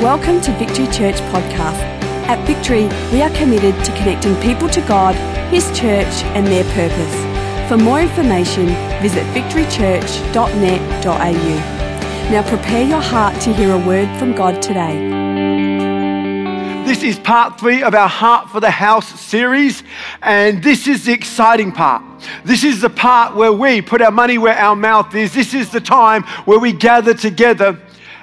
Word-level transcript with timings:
Welcome 0.00 0.40
to 0.40 0.52
Victory 0.52 0.86
Church 0.86 1.16
Podcast. 1.28 1.78
At 2.26 2.42
Victory, 2.46 2.88
we 3.12 3.20
are 3.20 3.28
committed 3.36 3.74
to 3.84 3.92
connecting 3.98 4.34
people 4.36 4.66
to 4.70 4.80
God, 4.80 5.14
His 5.52 5.66
church, 5.78 6.24
and 6.32 6.46
their 6.46 6.64
purpose. 6.72 7.14
For 7.68 7.76
more 7.76 8.00
information, 8.00 8.68
visit 9.02 9.26
victorychurch.net.au. 9.34 12.30
Now 12.30 12.42
prepare 12.48 12.82
your 12.82 13.02
heart 13.02 13.38
to 13.42 13.52
hear 13.52 13.74
a 13.74 13.86
word 13.86 14.08
from 14.18 14.34
God 14.34 14.62
today. 14.62 14.96
This 16.86 17.02
is 17.02 17.18
part 17.18 17.60
three 17.60 17.82
of 17.82 17.94
our 17.94 18.08
Heart 18.08 18.48
for 18.48 18.60
the 18.60 18.70
House 18.70 19.20
series, 19.20 19.82
and 20.22 20.62
this 20.62 20.88
is 20.88 21.04
the 21.04 21.12
exciting 21.12 21.72
part. 21.72 22.02
This 22.42 22.64
is 22.64 22.80
the 22.80 22.88
part 22.88 23.36
where 23.36 23.52
we 23.52 23.82
put 23.82 24.00
our 24.00 24.10
money 24.10 24.38
where 24.38 24.56
our 24.56 24.74
mouth 24.74 25.14
is. 25.14 25.34
This 25.34 25.52
is 25.52 25.70
the 25.70 25.82
time 25.82 26.22
where 26.46 26.58
we 26.58 26.72
gather 26.72 27.12
together 27.12 27.78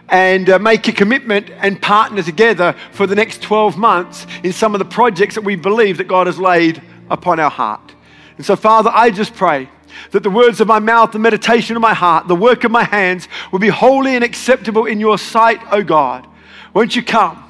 and 0.10 0.50
uh, 0.50 0.60
make 0.60 0.88
a 0.88 0.92
commitment 0.92 1.50
and 1.50 1.82
partner 1.82 2.24
together 2.24 2.76
for 2.92 3.08
the 3.08 3.16
next 3.16 3.42
12 3.42 3.78
months 3.78 4.26
in 4.44 4.54
some 4.54 4.74
of 4.74 4.80
the 4.80 4.86
projects 4.86 5.36
that 5.36 5.44
we 5.44 5.56
believe 5.56 5.98
that 5.98 6.08
God 6.08 6.28
has 6.28 6.40
laid 6.40 6.82
upon 7.10 7.40
our 7.40 7.50
heart. 7.50 7.94
And 8.38 8.46
so, 8.46 8.56
Father, 8.56 8.92
I 8.94 9.10
just 9.10 9.34
pray 9.34 9.70
that 10.12 10.24
the 10.24 10.30
words 10.30 10.62
of 10.62 10.68
my 10.68 10.80
mouth, 10.80 11.12
the 11.12 11.20
meditation 11.20 11.76
of 11.76 11.82
my 11.82 11.94
heart, 11.94 12.28
the 12.28 12.36
work 12.36 12.64
of 12.64 12.72
my 12.72 12.84
hands 12.84 13.28
will 13.52 13.60
be 13.60 13.70
holy 13.70 14.16
and 14.16 14.24
acceptable 14.24 14.86
in 14.86 15.00
your 15.00 15.18
sight, 15.18 15.60
O 15.72 15.84
God. 15.84 16.28
Won't 16.74 16.96
you 16.96 17.04
come 17.04 17.44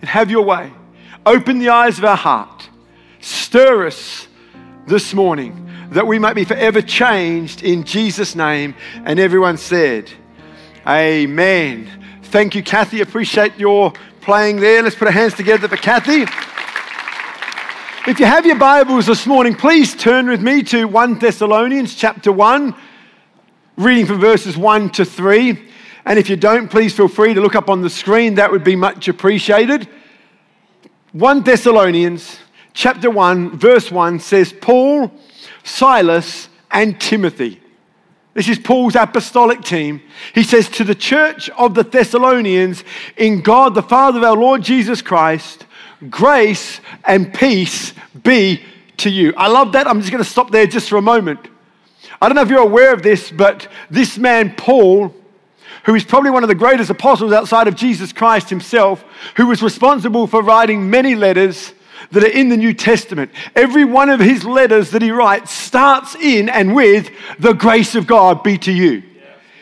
and 0.00 0.08
have 0.08 0.30
your 0.30 0.42
way? 0.42 0.72
Open 1.26 1.58
the 1.58 1.68
eyes 1.68 1.98
of 1.98 2.04
our 2.04 2.16
heart. 2.16 2.68
Stir 3.20 3.86
us 3.86 4.26
this 4.86 5.12
morning 5.12 5.68
that 5.90 6.06
we 6.06 6.18
might 6.18 6.34
be 6.34 6.44
forever 6.44 6.80
changed 6.80 7.62
in 7.62 7.84
Jesus' 7.84 8.34
name. 8.34 8.74
And 9.04 9.20
everyone 9.20 9.58
said, 9.58 10.10
Amen. 10.86 11.99
Thank 12.30 12.54
you, 12.54 12.62
Kathy. 12.62 13.00
Appreciate 13.00 13.58
your 13.58 13.92
playing 14.20 14.60
there. 14.60 14.84
Let's 14.84 14.94
put 14.94 15.08
our 15.08 15.12
hands 15.12 15.34
together 15.34 15.66
for 15.66 15.76
Kathy. 15.76 16.22
If 18.08 18.20
you 18.20 18.24
have 18.24 18.46
your 18.46 18.54
Bibles 18.54 19.06
this 19.06 19.26
morning, 19.26 19.52
please 19.52 19.96
turn 19.96 20.28
with 20.28 20.40
me 20.40 20.62
to 20.62 20.84
1 20.84 21.18
Thessalonians 21.18 21.96
chapter 21.96 22.30
1, 22.30 22.72
reading 23.78 24.06
from 24.06 24.20
verses 24.20 24.56
1 24.56 24.90
to 24.90 25.04
3. 25.04 25.60
And 26.04 26.20
if 26.20 26.30
you 26.30 26.36
don't, 26.36 26.70
please 26.70 26.94
feel 26.94 27.08
free 27.08 27.34
to 27.34 27.40
look 27.40 27.56
up 27.56 27.68
on 27.68 27.82
the 27.82 27.90
screen. 27.90 28.36
That 28.36 28.52
would 28.52 28.62
be 28.62 28.76
much 28.76 29.08
appreciated. 29.08 29.88
1 31.10 31.42
Thessalonians 31.42 32.38
chapter 32.74 33.10
1, 33.10 33.58
verse 33.58 33.90
1 33.90 34.20
says, 34.20 34.52
Paul, 34.52 35.10
Silas, 35.64 36.48
and 36.70 37.00
Timothy 37.00 37.59
this 38.34 38.48
is 38.48 38.58
Paul's 38.58 38.94
apostolic 38.94 39.62
team. 39.62 40.00
He 40.34 40.44
says, 40.44 40.68
To 40.70 40.84
the 40.84 40.94
church 40.94 41.50
of 41.50 41.74
the 41.74 41.82
Thessalonians, 41.82 42.84
in 43.16 43.40
God 43.40 43.74
the 43.74 43.82
Father 43.82 44.18
of 44.18 44.24
our 44.24 44.36
Lord 44.36 44.62
Jesus 44.62 45.02
Christ, 45.02 45.66
grace 46.08 46.80
and 47.04 47.34
peace 47.34 47.92
be 48.22 48.62
to 48.98 49.10
you. 49.10 49.34
I 49.36 49.48
love 49.48 49.72
that. 49.72 49.86
I'm 49.88 50.00
just 50.00 50.12
going 50.12 50.22
to 50.22 50.30
stop 50.30 50.50
there 50.50 50.66
just 50.66 50.88
for 50.88 50.96
a 50.96 51.02
moment. 51.02 51.40
I 52.22 52.28
don't 52.28 52.36
know 52.36 52.42
if 52.42 52.50
you're 52.50 52.60
aware 52.60 52.92
of 52.92 53.02
this, 53.02 53.30
but 53.30 53.66
this 53.90 54.16
man, 54.16 54.54
Paul, 54.54 55.14
who 55.84 55.94
is 55.94 56.04
probably 56.04 56.30
one 56.30 56.44
of 56.44 56.48
the 56.48 56.54
greatest 56.54 56.90
apostles 56.90 57.32
outside 57.32 57.66
of 57.66 57.74
Jesus 57.74 58.12
Christ 58.12 58.48
himself, 58.48 59.04
who 59.36 59.46
was 59.46 59.62
responsible 59.62 60.26
for 60.26 60.42
writing 60.42 60.88
many 60.88 61.16
letters 61.16 61.72
that 62.12 62.24
are 62.24 62.28
in 62.28 62.48
the 62.48 62.56
New 62.56 62.74
Testament. 62.74 63.30
Every 63.54 63.84
one 63.84 64.10
of 64.10 64.20
his 64.20 64.44
letters 64.44 64.90
that 64.90 65.02
he 65.02 65.10
writes 65.10 65.50
starts 65.50 66.14
in 66.14 66.48
and 66.48 66.74
with 66.74 67.10
the 67.38 67.52
grace 67.52 67.94
of 67.94 68.06
God 68.06 68.42
be 68.42 68.58
to 68.58 68.72
you. 68.72 69.02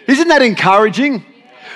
Isn't 0.06 0.28
that 0.28 0.42
encouraging? 0.42 1.24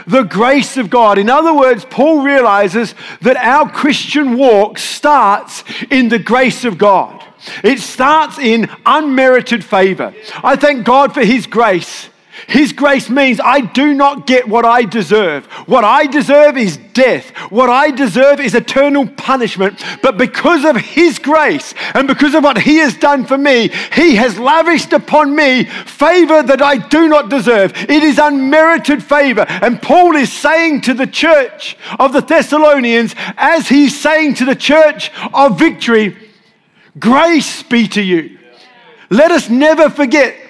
The 0.06 0.22
grace 0.22 0.76
of 0.76 0.90
God. 0.90 1.18
In 1.18 1.30
other 1.30 1.54
words, 1.54 1.84
Paul 1.88 2.24
realizes 2.24 2.94
that 3.20 3.36
our 3.36 3.70
Christian 3.70 4.36
walk 4.36 4.78
starts 4.78 5.64
in 5.90 6.08
the 6.08 6.18
grace 6.18 6.64
of 6.64 6.78
God. 6.78 7.22
It 7.62 7.80
starts 7.80 8.38
in 8.38 8.70
unmerited 8.86 9.64
favor. 9.64 10.14
I 10.42 10.56
thank 10.56 10.84
God 10.84 11.12
for 11.14 11.24
his 11.24 11.46
grace. 11.46 12.08
His 12.46 12.72
grace 12.72 13.10
means 13.10 13.40
I 13.40 13.60
do 13.60 13.94
not 13.94 14.26
get 14.26 14.48
what 14.48 14.64
I 14.64 14.84
deserve. 14.84 15.46
What 15.66 15.84
I 15.84 16.06
deserve 16.06 16.56
is 16.56 16.76
death. 16.76 17.30
What 17.50 17.70
I 17.70 17.90
deserve 17.90 18.40
is 18.40 18.54
eternal 18.54 19.06
punishment. 19.06 19.82
But 20.02 20.16
because 20.16 20.64
of 20.64 20.76
His 20.76 21.18
grace 21.18 21.74
and 21.94 22.08
because 22.08 22.34
of 22.34 22.42
what 22.42 22.58
He 22.58 22.78
has 22.78 22.96
done 22.96 23.24
for 23.24 23.38
me, 23.38 23.68
He 23.92 24.16
has 24.16 24.38
lavished 24.38 24.92
upon 24.92 25.36
me 25.36 25.64
favor 25.64 26.42
that 26.42 26.62
I 26.62 26.78
do 26.78 27.08
not 27.08 27.28
deserve. 27.28 27.72
It 27.74 28.02
is 28.02 28.18
unmerited 28.18 29.02
favor. 29.02 29.44
And 29.48 29.80
Paul 29.80 30.16
is 30.16 30.32
saying 30.32 30.82
to 30.82 30.94
the 30.94 31.06
church 31.06 31.76
of 31.98 32.12
the 32.12 32.20
Thessalonians, 32.20 33.14
as 33.36 33.68
he's 33.68 33.98
saying 33.98 34.34
to 34.34 34.44
the 34.44 34.56
church 34.56 35.10
of 35.34 35.58
victory, 35.58 36.16
grace 36.98 37.62
be 37.62 37.88
to 37.88 38.02
you. 38.02 38.38
Let 39.10 39.30
us 39.30 39.50
never 39.50 39.90
forget 39.90 40.41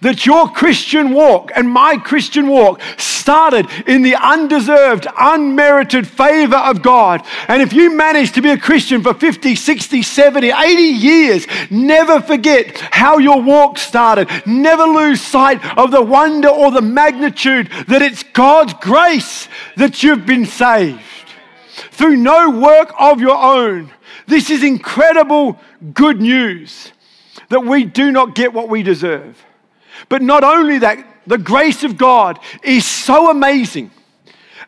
that 0.00 0.26
your 0.26 0.48
Christian 0.48 1.12
walk 1.12 1.50
and 1.54 1.68
my 1.68 1.96
Christian 1.96 2.48
walk 2.48 2.80
started 2.98 3.66
in 3.86 4.02
the 4.02 4.14
undeserved, 4.14 5.06
unmerited 5.18 6.06
favor 6.06 6.56
of 6.56 6.82
God. 6.82 7.24
And 7.48 7.62
if 7.62 7.72
you 7.72 7.96
manage 7.96 8.32
to 8.32 8.42
be 8.42 8.50
a 8.50 8.58
Christian 8.58 9.02
for 9.02 9.14
50, 9.14 9.56
60, 9.56 10.02
70, 10.02 10.50
80 10.50 10.82
years, 10.82 11.46
never 11.70 12.20
forget 12.20 12.78
how 12.92 13.18
your 13.18 13.42
walk 13.42 13.78
started. 13.78 14.28
Never 14.46 14.84
lose 14.84 15.20
sight 15.20 15.64
of 15.78 15.90
the 15.90 16.02
wonder 16.02 16.48
or 16.48 16.70
the 16.70 16.82
magnitude 16.82 17.70
that 17.88 18.02
it's 18.02 18.22
God's 18.22 18.74
grace 18.74 19.48
that 19.76 20.02
you've 20.02 20.26
been 20.26 20.46
saved 20.46 21.00
through 21.90 22.16
no 22.16 22.50
work 22.50 22.92
of 22.98 23.20
your 23.20 23.36
own. 23.36 23.90
This 24.26 24.50
is 24.50 24.62
incredible 24.62 25.58
good 25.94 26.20
news 26.20 26.92
that 27.48 27.64
we 27.64 27.84
do 27.84 28.10
not 28.10 28.34
get 28.34 28.52
what 28.52 28.68
we 28.68 28.82
deserve. 28.82 29.44
But 30.08 30.22
not 30.22 30.44
only 30.44 30.78
that, 30.78 31.06
the 31.26 31.38
grace 31.38 31.84
of 31.84 31.96
God 31.96 32.38
is 32.62 32.84
so 32.84 33.30
amazing. 33.30 33.90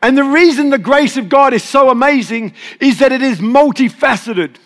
And 0.03 0.17
the 0.17 0.25
reason 0.25 0.71
the 0.71 0.78
grace 0.78 1.17
of 1.17 1.28
God 1.28 1.55
is 1.55 1.62
so 1.62 1.91
amazing 1.91 2.55
is 2.81 2.99
that 2.99 3.12
it 3.12 3.22
is 3.22 3.39
multifaceted. 3.39 4.56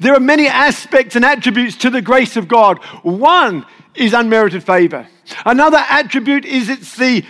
There 0.00 0.14
are 0.14 0.20
many 0.20 0.46
aspects 0.46 1.16
and 1.16 1.24
attributes 1.24 1.76
to 1.78 1.90
the 1.90 2.02
grace 2.02 2.36
of 2.36 2.48
God. 2.48 2.78
One 3.02 3.66
is 3.94 4.12
unmerited 4.12 4.64
favor. 4.64 5.06
Another 5.44 5.78
attribute 5.88 6.44
is 6.44 6.68
it's 6.68 6.96
the 6.96 7.24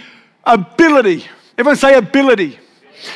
ability. 0.44 1.26
Everyone 1.56 1.76
say 1.76 1.94
ability. 1.96 2.58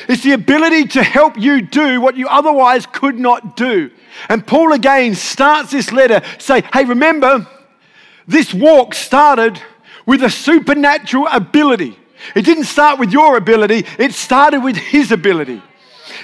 It's 0.09 0.23
the 0.23 0.33
ability 0.33 0.87
to 0.89 1.03
help 1.03 1.39
you 1.39 1.61
do 1.61 2.01
what 2.01 2.17
you 2.17 2.29
otherwise 2.29 2.87
could 2.87 3.19
not 3.19 3.57
do. 3.57 3.91
And 4.29 4.47
Paul 4.47 4.73
again 4.73 5.15
starts 5.15 5.73
this 5.73 5.93
letter 5.93 6.23
say, 6.39 6.63
"Hey, 6.73 6.85
remember, 6.85 7.47
this 8.33 8.53
walk 8.53 8.95
started 8.95 9.61
with 10.07 10.23
a 10.23 10.31
supernatural 10.31 11.29
ability. 11.29 11.99
It 12.35 12.43
didn't 12.43 12.65
start 12.65 12.99
with 12.99 13.13
your 13.13 13.37
ability, 13.37 13.85
it 13.99 14.13
started 14.13 14.61
with 14.61 14.77
His 14.77 15.13
ability. 15.13 15.63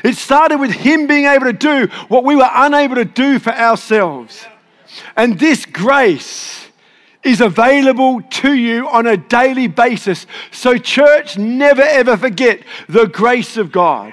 It 0.04 0.16
started 0.16 0.58
with 0.58 0.70
Him 0.70 1.06
being 1.06 1.26
able 1.26 1.46
to 1.46 1.52
do 1.52 1.86
what 2.08 2.24
we 2.24 2.36
were 2.36 2.50
unable 2.52 2.96
to 2.96 3.04
do 3.04 3.38
for 3.38 3.52
ourselves. 3.52 4.44
And 5.16 5.38
this 5.38 5.66
grace 5.66 6.66
is 7.22 7.41
available 7.41 8.22
to 8.22 8.54
you 8.54 8.88
on 8.88 9.06
a 9.06 9.16
daily 9.16 9.66
basis. 9.66 10.26
So, 10.50 10.78
church, 10.78 11.36
never 11.36 11.82
ever 11.82 12.16
forget 12.16 12.62
the 12.88 13.06
grace 13.06 13.56
of 13.56 13.72
God. 13.72 14.12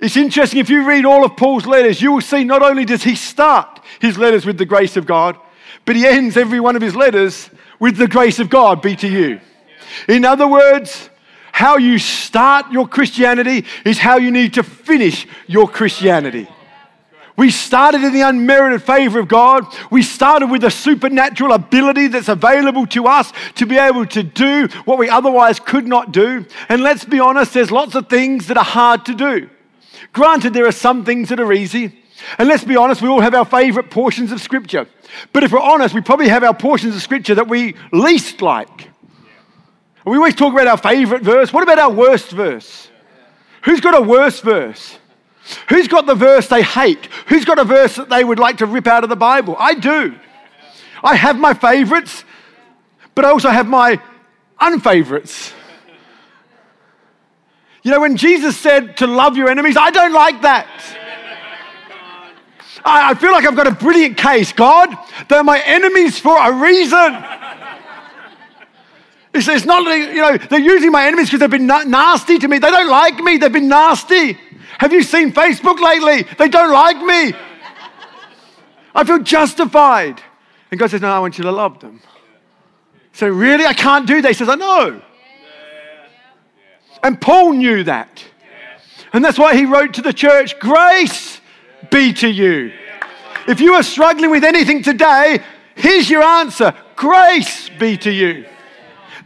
It's 0.00 0.16
interesting, 0.16 0.60
if 0.60 0.68
you 0.68 0.86
read 0.86 1.04
all 1.04 1.24
of 1.24 1.36
Paul's 1.36 1.66
letters, 1.66 2.02
you 2.02 2.12
will 2.12 2.20
see 2.20 2.44
not 2.44 2.62
only 2.62 2.84
does 2.84 3.02
he 3.02 3.14
start 3.14 3.80
his 4.00 4.18
letters 4.18 4.44
with 4.44 4.58
the 4.58 4.66
grace 4.66 4.96
of 4.96 5.06
God, 5.06 5.38
but 5.84 5.96
he 5.96 6.06
ends 6.06 6.36
every 6.36 6.60
one 6.60 6.76
of 6.76 6.82
his 6.82 6.96
letters 6.96 7.50
with 7.78 7.96
the 7.96 8.08
grace 8.08 8.38
of 8.38 8.50
God 8.50 8.80
be 8.80 8.96
to 8.96 9.08
you. 9.08 9.40
In 10.08 10.24
other 10.24 10.48
words, 10.48 11.10
how 11.52 11.76
you 11.76 11.98
start 11.98 12.72
your 12.72 12.88
Christianity 12.88 13.64
is 13.84 13.98
how 13.98 14.16
you 14.16 14.30
need 14.30 14.54
to 14.54 14.62
finish 14.62 15.26
your 15.46 15.68
Christianity. 15.68 16.48
We 17.36 17.50
started 17.50 18.02
in 18.04 18.12
the 18.12 18.20
unmerited 18.20 18.82
favor 18.82 19.18
of 19.18 19.26
God. 19.26 19.64
We 19.90 20.02
started 20.02 20.50
with 20.50 20.62
a 20.62 20.70
supernatural 20.70 21.52
ability 21.52 22.06
that's 22.06 22.28
available 22.28 22.86
to 22.88 23.06
us 23.06 23.32
to 23.56 23.66
be 23.66 23.76
able 23.76 24.06
to 24.06 24.22
do 24.22 24.68
what 24.84 24.98
we 24.98 25.08
otherwise 25.08 25.58
could 25.58 25.86
not 25.86 26.12
do. 26.12 26.46
And 26.68 26.82
let's 26.82 27.04
be 27.04 27.18
honest, 27.18 27.54
there's 27.54 27.72
lots 27.72 27.96
of 27.96 28.08
things 28.08 28.46
that 28.46 28.56
are 28.56 28.64
hard 28.64 29.04
to 29.06 29.14
do. 29.14 29.50
Granted, 30.12 30.54
there 30.54 30.66
are 30.66 30.72
some 30.72 31.04
things 31.04 31.28
that 31.30 31.40
are 31.40 31.52
easy. 31.52 32.03
And 32.38 32.48
let's 32.48 32.64
be 32.64 32.76
honest, 32.76 33.02
we 33.02 33.08
all 33.08 33.20
have 33.20 33.34
our 33.34 33.44
favorite 33.44 33.90
portions 33.90 34.32
of 34.32 34.40
Scripture. 34.40 34.86
But 35.32 35.44
if 35.44 35.52
we're 35.52 35.60
honest, 35.60 35.94
we 35.94 36.00
probably 36.00 36.28
have 36.28 36.44
our 36.44 36.54
portions 36.54 36.94
of 36.94 37.02
Scripture 37.02 37.34
that 37.36 37.48
we 37.48 37.74
least 37.92 38.42
like. 38.42 38.90
We 40.04 40.16
always 40.16 40.34
talk 40.34 40.52
about 40.52 40.66
our 40.66 40.76
favorite 40.76 41.22
verse. 41.22 41.52
What 41.52 41.62
about 41.62 41.78
our 41.78 41.90
worst 41.90 42.30
verse? 42.30 42.88
Who's 43.64 43.80
got 43.80 43.96
a 43.96 44.02
worst 44.02 44.42
verse? 44.42 44.98
Who's 45.68 45.88
got 45.88 46.06
the 46.06 46.14
verse 46.14 46.48
they 46.48 46.62
hate? 46.62 47.06
Who's 47.26 47.44
got 47.44 47.58
a 47.58 47.64
verse 47.64 47.96
that 47.96 48.08
they 48.08 48.24
would 48.24 48.38
like 48.38 48.58
to 48.58 48.66
rip 48.66 48.86
out 48.86 49.04
of 49.04 49.10
the 49.10 49.16
Bible? 49.16 49.56
I 49.58 49.74
do. 49.74 50.14
I 51.02 51.16
have 51.16 51.38
my 51.38 51.54
favorites, 51.54 52.24
but 53.14 53.24
I 53.24 53.30
also 53.30 53.50
have 53.50 53.66
my 53.66 54.00
unfavorites. 54.60 55.52
You 57.82 57.90
know, 57.90 58.00
when 58.00 58.16
Jesus 58.16 58.56
said 58.56 58.96
to 58.98 59.06
love 59.06 59.36
your 59.36 59.50
enemies, 59.50 59.76
I 59.76 59.90
don't 59.90 60.12
like 60.12 60.42
that. 60.42 60.66
I, 62.84 63.10
I 63.10 63.14
feel 63.14 63.32
like 63.32 63.46
I've 63.46 63.56
got 63.56 63.66
a 63.66 63.72
brilliant 63.72 64.16
case. 64.16 64.52
God, 64.52 64.94
they're 65.28 65.44
my 65.44 65.60
enemies 65.60 66.18
for 66.18 66.36
a 66.36 66.52
reason. 66.52 67.24
It's, 69.32 69.48
it's 69.48 69.64
not, 69.64 69.82
you 69.84 70.20
know, 70.20 70.36
they're 70.36 70.60
using 70.60 70.92
my 70.92 71.06
enemies 71.06 71.26
because 71.26 71.40
they've 71.40 71.50
been 71.50 71.66
na- 71.66 71.82
nasty 71.82 72.38
to 72.38 72.46
me. 72.46 72.58
They 72.58 72.70
don't 72.70 72.90
like 72.90 73.18
me. 73.18 73.36
They've 73.38 73.52
been 73.52 73.68
nasty. 73.68 74.38
Have 74.78 74.92
you 74.92 75.02
seen 75.02 75.32
Facebook 75.32 75.80
lately? 75.80 76.28
They 76.38 76.48
don't 76.48 76.72
like 76.72 76.98
me. 76.98 77.36
I 78.94 79.04
feel 79.04 79.18
justified. 79.18 80.22
And 80.70 80.78
God 80.78 80.90
says, 80.90 81.00
No, 81.00 81.08
I 81.08 81.18
want 81.18 81.36
you 81.38 81.44
to 81.44 81.52
love 81.52 81.80
them. 81.80 82.00
So, 83.12 83.28
really? 83.28 83.64
I 83.64 83.74
can't 83.74 84.06
do 84.06 84.22
that. 84.22 84.28
He 84.28 84.34
says, 84.34 84.48
I 84.48 84.54
know. 84.56 85.02
And 87.02 87.20
Paul 87.20 87.52
knew 87.52 87.84
that. 87.84 88.24
And 89.12 89.24
that's 89.24 89.38
why 89.38 89.56
he 89.56 89.64
wrote 89.64 89.94
to 89.94 90.02
the 90.02 90.12
church, 90.12 90.58
Grace 90.58 91.33
be 91.90 92.12
to 92.14 92.28
you. 92.28 92.72
If 93.46 93.60
you 93.60 93.74
are 93.74 93.82
struggling 93.82 94.30
with 94.30 94.44
anything 94.44 94.82
today, 94.82 95.40
here's 95.74 96.08
your 96.08 96.22
answer 96.22 96.74
Grace 96.96 97.68
be 97.68 97.96
to 97.98 98.10
you. 98.10 98.46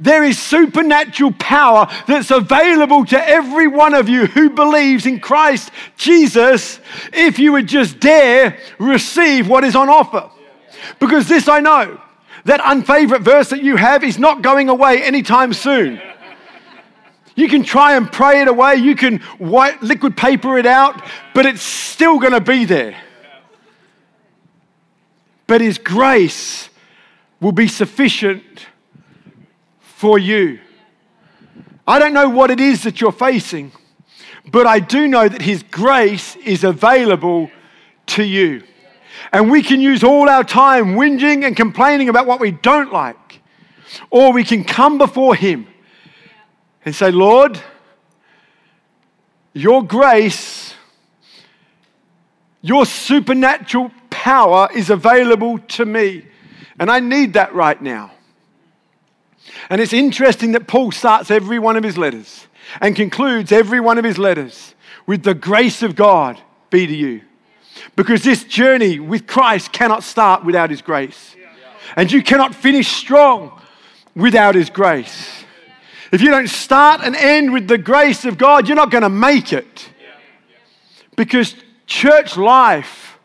There 0.00 0.22
is 0.22 0.38
supernatural 0.38 1.32
power 1.32 1.88
that's 2.06 2.30
available 2.30 3.04
to 3.06 3.28
every 3.28 3.66
one 3.66 3.94
of 3.94 4.08
you 4.08 4.26
who 4.26 4.50
believes 4.50 5.06
in 5.06 5.18
Christ 5.18 5.70
Jesus 5.96 6.78
if 7.12 7.38
you 7.38 7.52
would 7.52 7.66
just 7.66 7.98
dare 7.98 8.58
receive 8.78 9.48
what 9.48 9.64
is 9.64 9.74
on 9.74 9.88
offer. 9.88 10.30
Because 11.00 11.28
this 11.28 11.48
I 11.48 11.60
know 11.60 12.00
that 12.44 12.60
unfavorite 12.64 13.22
verse 13.22 13.50
that 13.50 13.62
you 13.62 13.76
have 13.76 14.04
is 14.04 14.18
not 14.18 14.42
going 14.42 14.68
away 14.68 15.02
anytime 15.02 15.52
soon. 15.52 16.00
You 17.38 17.46
can 17.48 17.62
try 17.62 17.96
and 17.96 18.10
pray 18.10 18.40
it 18.40 18.48
away, 18.48 18.74
you 18.74 18.96
can 18.96 19.20
white 19.38 19.80
liquid 19.80 20.16
paper 20.16 20.58
it 20.58 20.66
out, 20.66 21.00
but 21.34 21.46
it's 21.46 21.62
still 21.62 22.18
going 22.18 22.32
to 22.32 22.40
be 22.40 22.64
there. 22.64 23.00
But 25.46 25.60
His 25.60 25.78
grace 25.78 26.68
will 27.40 27.52
be 27.52 27.68
sufficient 27.68 28.66
for 29.78 30.18
you. 30.18 30.58
I 31.86 32.00
don't 32.00 32.12
know 32.12 32.28
what 32.28 32.50
it 32.50 32.58
is 32.58 32.82
that 32.82 33.00
you're 33.00 33.12
facing, 33.12 33.70
but 34.50 34.66
I 34.66 34.80
do 34.80 35.06
know 35.06 35.28
that 35.28 35.42
His 35.42 35.62
grace 35.62 36.34
is 36.44 36.64
available 36.64 37.52
to 38.06 38.24
you. 38.24 38.64
And 39.30 39.48
we 39.48 39.62
can 39.62 39.80
use 39.80 40.02
all 40.02 40.28
our 40.28 40.42
time 40.42 40.96
whinging 40.96 41.46
and 41.46 41.56
complaining 41.56 42.08
about 42.08 42.26
what 42.26 42.40
we 42.40 42.50
don't 42.50 42.92
like, 42.92 43.42
or 44.10 44.32
we 44.32 44.42
can 44.42 44.64
come 44.64 44.98
before 44.98 45.36
Him 45.36 45.68
and 46.88 46.94
say, 46.94 47.10
Lord, 47.10 47.60
your 49.52 49.82
grace, 49.82 50.72
your 52.62 52.86
supernatural 52.86 53.90
power 54.08 54.70
is 54.74 54.88
available 54.88 55.58
to 55.58 55.84
me. 55.84 56.24
And 56.80 56.90
I 56.90 57.00
need 57.00 57.34
that 57.34 57.52
right 57.52 57.78
now. 57.82 58.12
And 59.68 59.82
it's 59.82 59.92
interesting 59.92 60.52
that 60.52 60.66
Paul 60.66 60.90
starts 60.90 61.30
every 61.30 61.58
one 61.58 61.76
of 61.76 61.84
his 61.84 61.98
letters 61.98 62.46
and 62.80 62.96
concludes 62.96 63.52
every 63.52 63.80
one 63.80 63.98
of 63.98 64.04
his 64.06 64.16
letters 64.16 64.74
with 65.06 65.24
the 65.24 65.34
grace 65.34 65.82
of 65.82 65.94
God 65.94 66.40
be 66.70 66.86
to 66.86 66.96
you. 66.96 67.20
Because 67.96 68.22
this 68.22 68.44
journey 68.44 68.98
with 68.98 69.26
Christ 69.26 69.72
cannot 69.72 70.04
start 70.04 70.42
without 70.42 70.70
his 70.70 70.80
grace. 70.80 71.36
And 71.96 72.10
you 72.10 72.22
cannot 72.22 72.54
finish 72.54 72.88
strong 72.88 73.60
without 74.16 74.54
his 74.54 74.70
grace. 74.70 75.37
If 76.10 76.22
you 76.22 76.30
don't 76.30 76.48
start 76.48 77.00
and 77.02 77.14
end 77.14 77.52
with 77.52 77.68
the 77.68 77.78
grace 77.78 78.24
of 78.24 78.38
God, 78.38 78.66
you're 78.66 78.76
not 78.76 78.90
going 78.90 79.02
to 79.02 79.08
make 79.08 79.52
it. 79.52 79.90
Because 81.16 81.54
church 81.86 82.36
life 82.36 83.18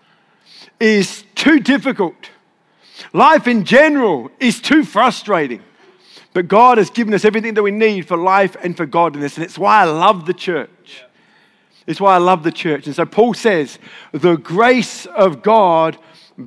is 0.79 1.23
too 1.35 1.59
difficult. 1.59 2.15
Life 3.13 3.47
in 3.47 3.63
general 3.63 4.31
is 4.39 4.59
too 4.59 4.83
frustrating. 4.83 5.61
But 6.33 6.47
God 6.47 6.77
has 6.77 6.89
given 6.89 7.13
us 7.13 7.25
everything 7.25 7.53
that 7.53 7.63
we 7.63 7.71
need 7.71 8.07
for 8.07 8.17
life 8.17 8.55
and 8.61 8.75
for 8.75 8.85
godliness. 8.85 9.37
And 9.37 9.45
it's 9.45 9.57
why 9.57 9.81
I 9.81 9.85
love 9.85 10.25
the 10.25 10.33
church. 10.33 11.03
It's 11.85 12.01
why 12.01 12.15
I 12.15 12.17
love 12.17 12.43
the 12.43 12.51
church. 12.51 12.87
And 12.87 12.95
so 12.95 13.05
Paul 13.05 13.33
says, 13.33 13.77
the 14.11 14.35
grace 14.35 15.05
of 15.05 15.43
God 15.43 15.97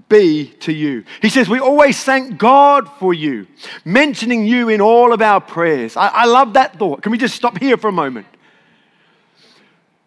be 0.08 0.46
to 0.60 0.72
you. 0.72 1.04
He 1.22 1.28
says, 1.28 1.48
we 1.48 1.60
always 1.60 2.02
thank 2.02 2.38
God 2.38 2.88
for 2.98 3.14
you, 3.14 3.46
mentioning 3.84 4.44
you 4.44 4.68
in 4.68 4.80
all 4.80 5.12
of 5.12 5.22
our 5.22 5.40
prayers. 5.40 5.96
I, 5.96 6.08
I 6.08 6.24
love 6.26 6.54
that 6.54 6.78
thought. 6.78 7.02
Can 7.02 7.12
we 7.12 7.18
just 7.18 7.36
stop 7.36 7.58
here 7.58 7.76
for 7.76 7.88
a 7.88 7.92
moment? 7.92 8.26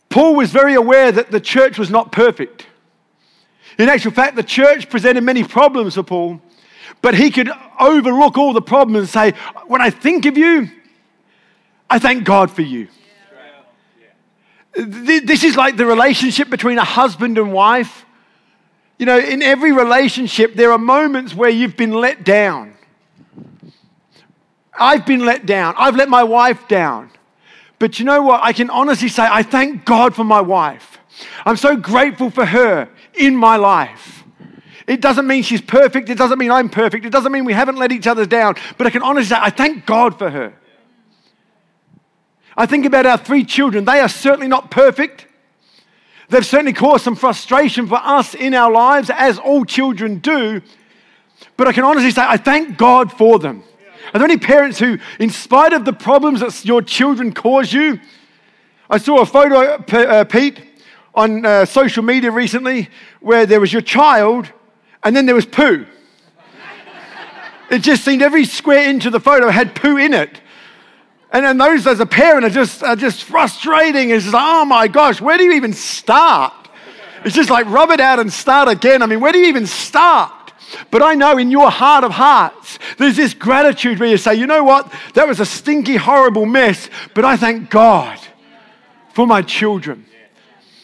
Paul 0.09 0.35
was 0.35 0.51
very 0.51 0.73
aware 0.73 1.11
that 1.11 1.31
the 1.31 1.39
church 1.39 1.77
was 1.77 1.89
not 1.89 2.11
perfect. 2.11 2.65
In 3.77 3.87
actual 3.87 4.11
fact, 4.11 4.35
the 4.35 4.43
church 4.43 4.89
presented 4.89 5.23
many 5.23 5.43
problems 5.43 5.95
for 5.95 6.03
Paul, 6.03 6.41
but 7.01 7.15
he 7.15 7.31
could 7.31 7.49
overlook 7.79 8.37
all 8.37 8.51
the 8.51 8.61
problems 8.61 8.99
and 8.99 9.09
say, 9.09 9.39
When 9.67 9.81
I 9.81 9.89
think 9.89 10.25
of 10.25 10.37
you, 10.37 10.69
I 11.89 11.99
thank 11.99 12.23
God 12.23 12.51
for 12.51 12.61
you. 12.61 12.87
This 14.75 15.43
is 15.43 15.55
like 15.55 15.77
the 15.77 15.85
relationship 15.85 16.49
between 16.49 16.77
a 16.77 16.83
husband 16.83 17.37
and 17.37 17.53
wife. 17.53 18.05
You 18.99 19.05
know, 19.05 19.17
in 19.17 19.41
every 19.41 19.71
relationship, 19.71 20.55
there 20.55 20.73
are 20.73 20.77
moments 20.77 21.33
where 21.33 21.49
you've 21.49 21.77
been 21.77 21.93
let 21.93 22.25
down. 22.25 22.73
I've 24.77 25.05
been 25.05 25.25
let 25.25 25.45
down. 25.45 25.73
I've 25.77 25.95
let 25.95 26.09
my 26.09 26.23
wife 26.23 26.67
down. 26.67 27.09
But 27.79 27.97
you 27.97 28.03
know 28.03 28.21
what? 28.21 28.43
I 28.43 28.51
can 28.51 28.69
honestly 28.69 29.07
say, 29.07 29.23
I 29.23 29.41
thank 29.41 29.85
God 29.85 30.13
for 30.13 30.25
my 30.25 30.41
wife. 30.41 30.99
I'm 31.45 31.55
so 31.55 31.77
grateful 31.77 32.29
for 32.29 32.45
her 32.45 32.89
in 33.13 33.37
my 33.37 33.55
life. 33.55 34.23
It 34.85 34.99
doesn't 34.99 35.27
mean 35.27 35.43
she's 35.43 35.61
perfect. 35.61 36.09
It 36.09 36.17
doesn't 36.17 36.37
mean 36.37 36.51
I'm 36.51 36.67
perfect. 36.67 37.05
It 37.05 37.11
doesn't 37.11 37.31
mean 37.31 37.45
we 37.45 37.53
haven't 37.53 37.77
let 37.77 37.93
each 37.93 38.07
other 38.07 38.25
down. 38.25 38.55
But 38.77 38.87
I 38.87 38.89
can 38.89 39.01
honestly 39.01 39.35
say, 39.35 39.41
I 39.41 39.49
thank 39.49 39.85
God 39.85 40.17
for 40.17 40.29
her. 40.29 40.53
I 42.57 42.65
think 42.65 42.85
about 42.85 43.05
our 43.05 43.17
three 43.17 43.45
children. 43.45 43.85
They 43.85 44.01
are 44.01 44.09
certainly 44.09 44.47
not 44.47 44.71
perfect. 44.71 45.27
They've 46.29 46.45
certainly 46.45 46.73
caused 46.73 47.03
some 47.03 47.15
frustration 47.15 47.87
for 47.87 47.99
us 48.01 48.35
in 48.35 48.53
our 48.53 48.71
lives, 48.71 49.09
as 49.09 49.39
all 49.39 49.65
children 49.65 50.19
do. 50.19 50.61
But 51.57 51.67
I 51.67 51.73
can 51.73 51.83
honestly 51.83 52.11
say, 52.11 52.23
I 52.25 52.37
thank 52.37 52.77
God 52.77 53.11
for 53.11 53.39
them. 53.39 53.63
Are 54.13 54.19
there 54.19 54.29
any 54.29 54.37
parents 54.37 54.79
who, 54.79 54.99
in 55.19 55.29
spite 55.29 55.73
of 55.73 55.85
the 55.85 55.93
problems 55.93 56.39
that 56.39 56.65
your 56.65 56.81
children 56.81 57.33
cause 57.33 57.73
you, 57.73 57.99
I 58.89 58.97
saw 58.97 59.21
a 59.21 59.25
photo, 59.25 59.75
uh, 59.75 60.23
Pete, 60.23 60.61
on 61.13 61.45
uh, 61.45 61.65
social 61.65 62.03
media 62.03 62.31
recently 62.31 62.89
where 63.19 63.45
there 63.45 63.59
was 63.59 63.73
your 63.73 63.81
child 63.81 64.51
and 65.03 65.15
then 65.15 65.25
there 65.25 65.35
was 65.35 65.45
poo. 65.45 65.85
It 67.69 67.79
just 67.79 68.03
seemed 68.03 68.21
every 68.21 68.45
square 68.45 68.89
inch 68.89 69.05
of 69.05 69.11
the 69.11 69.19
photo 69.19 69.49
had 69.49 69.75
poo 69.75 69.97
in 69.97 70.13
it. 70.13 70.41
And 71.31 71.45
then 71.45 71.57
those 71.57 71.85
as 71.85 71.99
a 71.99 72.05
parent 72.05 72.45
are 72.45 72.49
just, 72.49 72.81
are 72.83 72.95
just 72.95 73.23
frustrating. 73.23 74.09
It's 74.09 74.25
just 74.25 74.35
oh 74.37 74.65
my 74.65 74.87
gosh, 74.87 75.21
where 75.21 75.37
do 75.37 75.43
you 75.43 75.53
even 75.53 75.73
start? 75.73 76.53
It's 77.23 77.35
just 77.35 77.49
like 77.49 77.67
rub 77.67 77.91
it 77.91 77.99
out 77.99 78.19
and 78.19 78.31
start 78.31 78.67
again. 78.67 79.01
I 79.01 79.05
mean, 79.05 79.19
where 79.19 79.31
do 79.31 79.39
you 79.39 79.47
even 79.47 79.67
start? 79.67 80.33
But 80.91 81.01
I 81.01 81.15
know 81.15 81.37
in 81.37 81.51
your 81.51 81.69
heart 81.69 82.03
of 82.03 82.11
hearts, 82.11 82.79
there's 82.97 83.15
this 83.15 83.33
gratitude 83.33 83.99
where 83.99 84.09
you 84.09 84.17
say, 84.17 84.35
you 84.35 84.47
know 84.47 84.63
what? 84.63 84.91
That 85.15 85.27
was 85.27 85.39
a 85.39 85.45
stinky, 85.45 85.95
horrible 85.95 86.45
mess, 86.45 86.89
but 87.13 87.25
I 87.25 87.37
thank 87.37 87.69
God 87.69 88.19
for 89.13 89.27
my 89.27 89.41
children. 89.41 90.05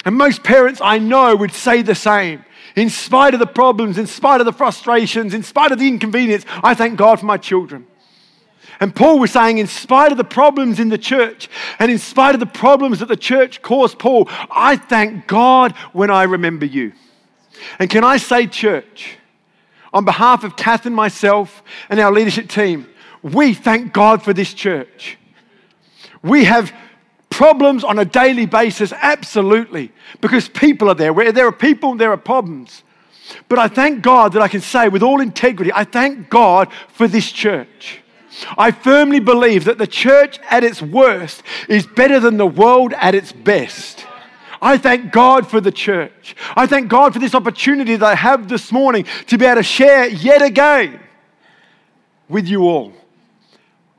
And 0.03 0.15
most 0.15 0.43
parents 0.43 0.81
I 0.83 0.99
know 0.99 1.35
would 1.35 1.53
say 1.53 1.81
the 1.81 1.95
same 1.95 2.45
in 2.75 2.89
spite 2.89 3.33
of 3.33 3.39
the 3.39 3.47
problems, 3.47 3.97
in 3.97 4.05
spite 4.05 4.41
of 4.41 4.45
the 4.45 4.53
frustrations, 4.53 5.33
in 5.33 5.43
spite 5.43 5.71
of 5.71 5.79
the 5.79 5.87
inconvenience, 5.87 6.45
I 6.61 6.73
thank 6.73 6.97
God 6.97 7.19
for 7.19 7.25
my 7.25 7.37
children. 7.37 7.87
And 8.79 8.95
Paul 8.95 9.19
was 9.19 9.31
saying, 9.31 9.57
in 9.57 9.67
spite 9.67 10.11
of 10.11 10.17
the 10.17 10.23
problems 10.23 10.79
in 10.79 10.89
the 10.89 10.97
church 10.97 11.49
and 11.79 11.91
in 11.91 11.97
spite 11.97 12.35
of 12.35 12.39
the 12.39 12.45
problems 12.45 12.99
that 12.99 13.07
the 13.07 13.17
church 13.17 13.61
caused 13.61 13.99
Paul, 13.99 14.27
I 14.29 14.75
thank 14.75 15.27
God 15.27 15.73
when 15.93 16.09
I 16.09 16.23
remember 16.23 16.65
you. 16.65 16.93
And 17.79 17.89
can 17.89 18.03
I 18.03 18.17
say, 18.17 18.47
church, 18.47 19.17
on 19.93 20.03
behalf 20.03 20.43
of 20.43 20.57
Kath 20.57 20.85
and 20.85 20.95
myself 20.95 21.63
and 21.89 21.99
our 21.99 22.11
leadership 22.11 22.49
team, 22.49 22.87
we 23.23 23.53
thank 23.53 23.93
God 23.93 24.21
for 24.21 24.33
this 24.33 24.53
church. 24.53 25.17
We 26.21 26.43
have 26.43 26.73
Problems 27.35 27.83
on 27.83 27.99
a 27.99 28.05
daily 28.05 28.45
basis, 28.45 28.93
absolutely, 28.93 29.91
because 30.21 30.47
people 30.47 30.87
are 30.87 30.95
there. 30.95 31.11
Where 31.11 31.33
there 31.33 31.45
are 31.45 31.51
people, 31.51 31.95
there 31.95 32.13
are 32.13 32.17
problems. 32.17 32.83
But 33.49 33.59
I 33.59 33.67
thank 33.67 34.01
God 34.01 34.31
that 34.31 34.41
I 34.41 34.47
can 34.47 34.61
say 34.61 34.87
with 34.87 35.03
all 35.03 35.19
integrity, 35.19 35.69
I 35.75 35.83
thank 35.83 36.29
God 36.29 36.71
for 36.93 37.09
this 37.09 37.29
church. 37.29 37.99
I 38.57 38.71
firmly 38.71 39.19
believe 39.19 39.65
that 39.65 39.77
the 39.77 39.87
church 39.87 40.39
at 40.49 40.63
its 40.63 40.81
worst 40.81 41.43
is 41.69 41.87
better 41.87 42.19
than 42.19 42.37
the 42.37 42.47
world 42.47 42.93
at 42.93 43.15
its 43.15 43.31
best. 43.31 44.05
I 44.61 44.77
thank 44.77 45.11
God 45.11 45.47
for 45.47 45.61
the 45.61 45.71
church. 45.71 46.35
I 46.55 46.65
thank 46.65 46.87
God 46.87 47.13
for 47.13 47.19
this 47.19 47.35
opportunity 47.35 47.95
that 47.95 48.05
I 48.05 48.15
have 48.15 48.47
this 48.47 48.71
morning 48.71 49.05
to 49.27 49.37
be 49.37 49.45
able 49.45 49.57
to 49.57 49.63
share 49.63 50.07
yet 50.07 50.41
again 50.41 50.99
with 52.27 52.47
you 52.47 52.63
all. 52.63 52.93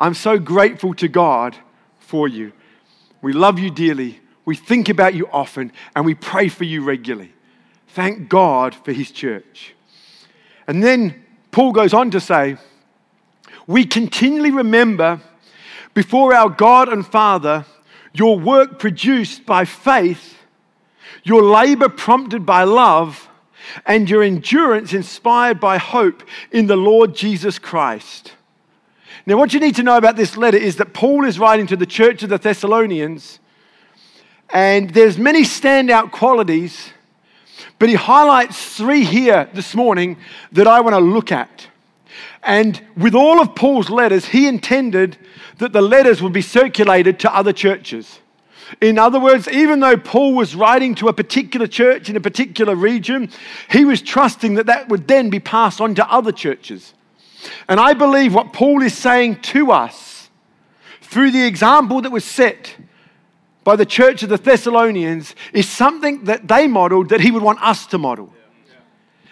I'm 0.00 0.14
so 0.14 0.38
grateful 0.38 0.94
to 0.94 1.08
God 1.08 1.56
for 1.98 2.28
you. 2.28 2.52
We 3.22 3.32
love 3.32 3.58
you 3.58 3.70
dearly. 3.70 4.20
We 4.44 4.56
think 4.56 4.88
about 4.88 5.14
you 5.14 5.28
often, 5.32 5.72
and 5.94 6.04
we 6.04 6.14
pray 6.14 6.48
for 6.48 6.64
you 6.64 6.84
regularly. 6.84 7.32
Thank 7.88 8.28
God 8.28 8.74
for 8.74 8.92
his 8.92 9.10
church. 9.10 9.74
And 10.66 10.82
then 10.82 11.24
Paul 11.50 11.72
goes 11.72 11.94
on 11.94 12.10
to 12.10 12.20
say, 12.20 12.56
We 13.66 13.84
continually 13.84 14.52
remember 14.52 15.20
before 15.94 16.34
our 16.34 16.48
God 16.48 16.88
and 16.88 17.06
Father 17.06 17.64
your 18.12 18.38
work 18.38 18.78
produced 18.78 19.44
by 19.44 19.64
faith, 19.64 20.38
your 21.24 21.42
labor 21.42 21.88
prompted 21.88 22.46
by 22.46 22.64
love, 22.64 23.28
and 23.84 24.08
your 24.08 24.22
endurance 24.22 24.92
inspired 24.92 25.60
by 25.60 25.78
hope 25.78 26.22
in 26.52 26.66
the 26.66 26.76
Lord 26.76 27.14
Jesus 27.14 27.58
Christ. 27.58 28.32
Now, 29.26 29.36
what 29.36 29.52
you 29.52 29.58
need 29.58 29.74
to 29.76 29.82
know 29.82 29.96
about 29.96 30.16
this 30.16 30.36
letter 30.36 30.56
is 30.56 30.76
that 30.76 30.94
Paul 30.94 31.24
is 31.24 31.38
writing 31.38 31.66
to 31.66 31.76
the 31.76 31.86
church 31.86 32.22
of 32.22 32.28
the 32.28 32.38
Thessalonians, 32.38 33.40
and 34.50 34.90
there's 34.90 35.18
many 35.18 35.42
standout 35.42 36.12
qualities, 36.12 36.90
but 37.80 37.88
he 37.88 37.96
highlights 37.96 38.76
three 38.76 39.04
here 39.04 39.50
this 39.52 39.74
morning 39.74 40.16
that 40.52 40.68
I 40.68 40.80
want 40.80 40.94
to 40.94 41.00
look 41.00 41.32
at. 41.32 41.66
And 42.46 42.80
with 42.96 43.14
all 43.14 43.40
of 43.40 43.56
Paul's 43.56 43.90
letters, 43.90 44.26
he 44.26 44.46
intended 44.46 45.18
that 45.58 45.72
the 45.72 45.82
letters 45.82 46.22
would 46.22 46.32
be 46.32 46.42
circulated 46.42 47.18
to 47.20 47.34
other 47.34 47.52
churches. 47.52 48.20
In 48.80 48.98
other 48.98 49.18
words, 49.18 49.48
even 49.48 49.80
though 49.80 49.96
Paul 49.96 50.34
was 50.34 50.54
writing 50.54 50.94
to 50.96 51.08
a 51.08 51.12
particular 51.12 51.66
church 51.66 52.08
in 52.08 52.16
a 52.16 52.20
particular 52.20 52.76
region, 52.76 53.30
he 53.68 53.84
was 53.84 54.00
trusting 54.00 54.54
that 54.54 54.66
that 54.66 54.88
would 54.88 55.08
then 55.08 55.28
be 55.28 55.40
passed 55.40 55.80
on 55.80 55.96
to 55.96 56.10
other 56.10 56.32
churches. 56.32 56.94
And 57.68 57.80
I 57.80 57.94
believe 57.94 58.32
what 58.32 58.52
Paul 58.52 58.82
is 58.82 58.94
saying 58.94 59.40
to 59.42 59.72
us 59.72 60.30
through 61.00 61.32
the 61.32 61.44
example 61.44 62.00
that 62.02 62.12
was 62.12 62.24
set 62.24 62.76
by 63.64 63.74
the 63.74 63.86
church 63.86 64.22
of 64.22 64.28
the 64.28 64.36
Thessalonians 64.36 65.34
is 65.52 65.68
something 65.68 66.24
that 66.24 66.46
they 66.46 66.68
modeled 66.68 67.08
that 67.08 67.20
he 67.20 67.32
would 67.32 67.42
want 67.42 67.60
us 67.62 67.86
to 67.86 67.98
model. 67.98 68.32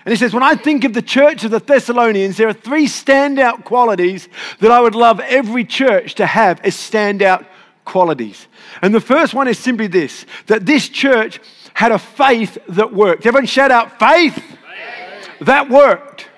And 0.04 0.12
he 0.12 0.16
says, 0.16 0.34
When 0.34 0.42
I 0.42 0.54
think 0.54 0.84
of 0.84 0.92
the 0.92 1.02
church 1.02 1.44
of 1.44 1.50
the 1.50 1.60
Thessalonians, 1.60 2.36
there 2.36 2.48
are 2.48 2.52
three 2.52 2.86
standout 2.86 3.64
qualities 3.64 4.28
that 4.60 4.70
I 4.70 4.80
would 4.80 4.94
love 4.94 5.20
every 5.20 5.64
church 5.64 6.14
to 6.16 6.26
have 6.26 6.60
as 6.60 6.74
standout 6.74 7.46
qualities. 7.84 8.46
And 8.82 8.94
the 8.94 9.00
first 9.00 9.34
one 9.34 9.48
is 9.48 9.58
simply 9.58 9.86
this 9.86 10.26
that 10.46 10.66
this 10.66 10.88
church 10.88 11.40
had 11.72 11.92
a 11.92 11.98
faith 11.98 12.58
that 12.68 12.92
worked. 12.92 13.26
Everyone 13.26 13.46
shout 13.46 13.70
out, 13.70 13.98
faith, 13.98 14.34
faith. 14.34 15.38
That, 15.40 15.68
worked. 15.68 16.28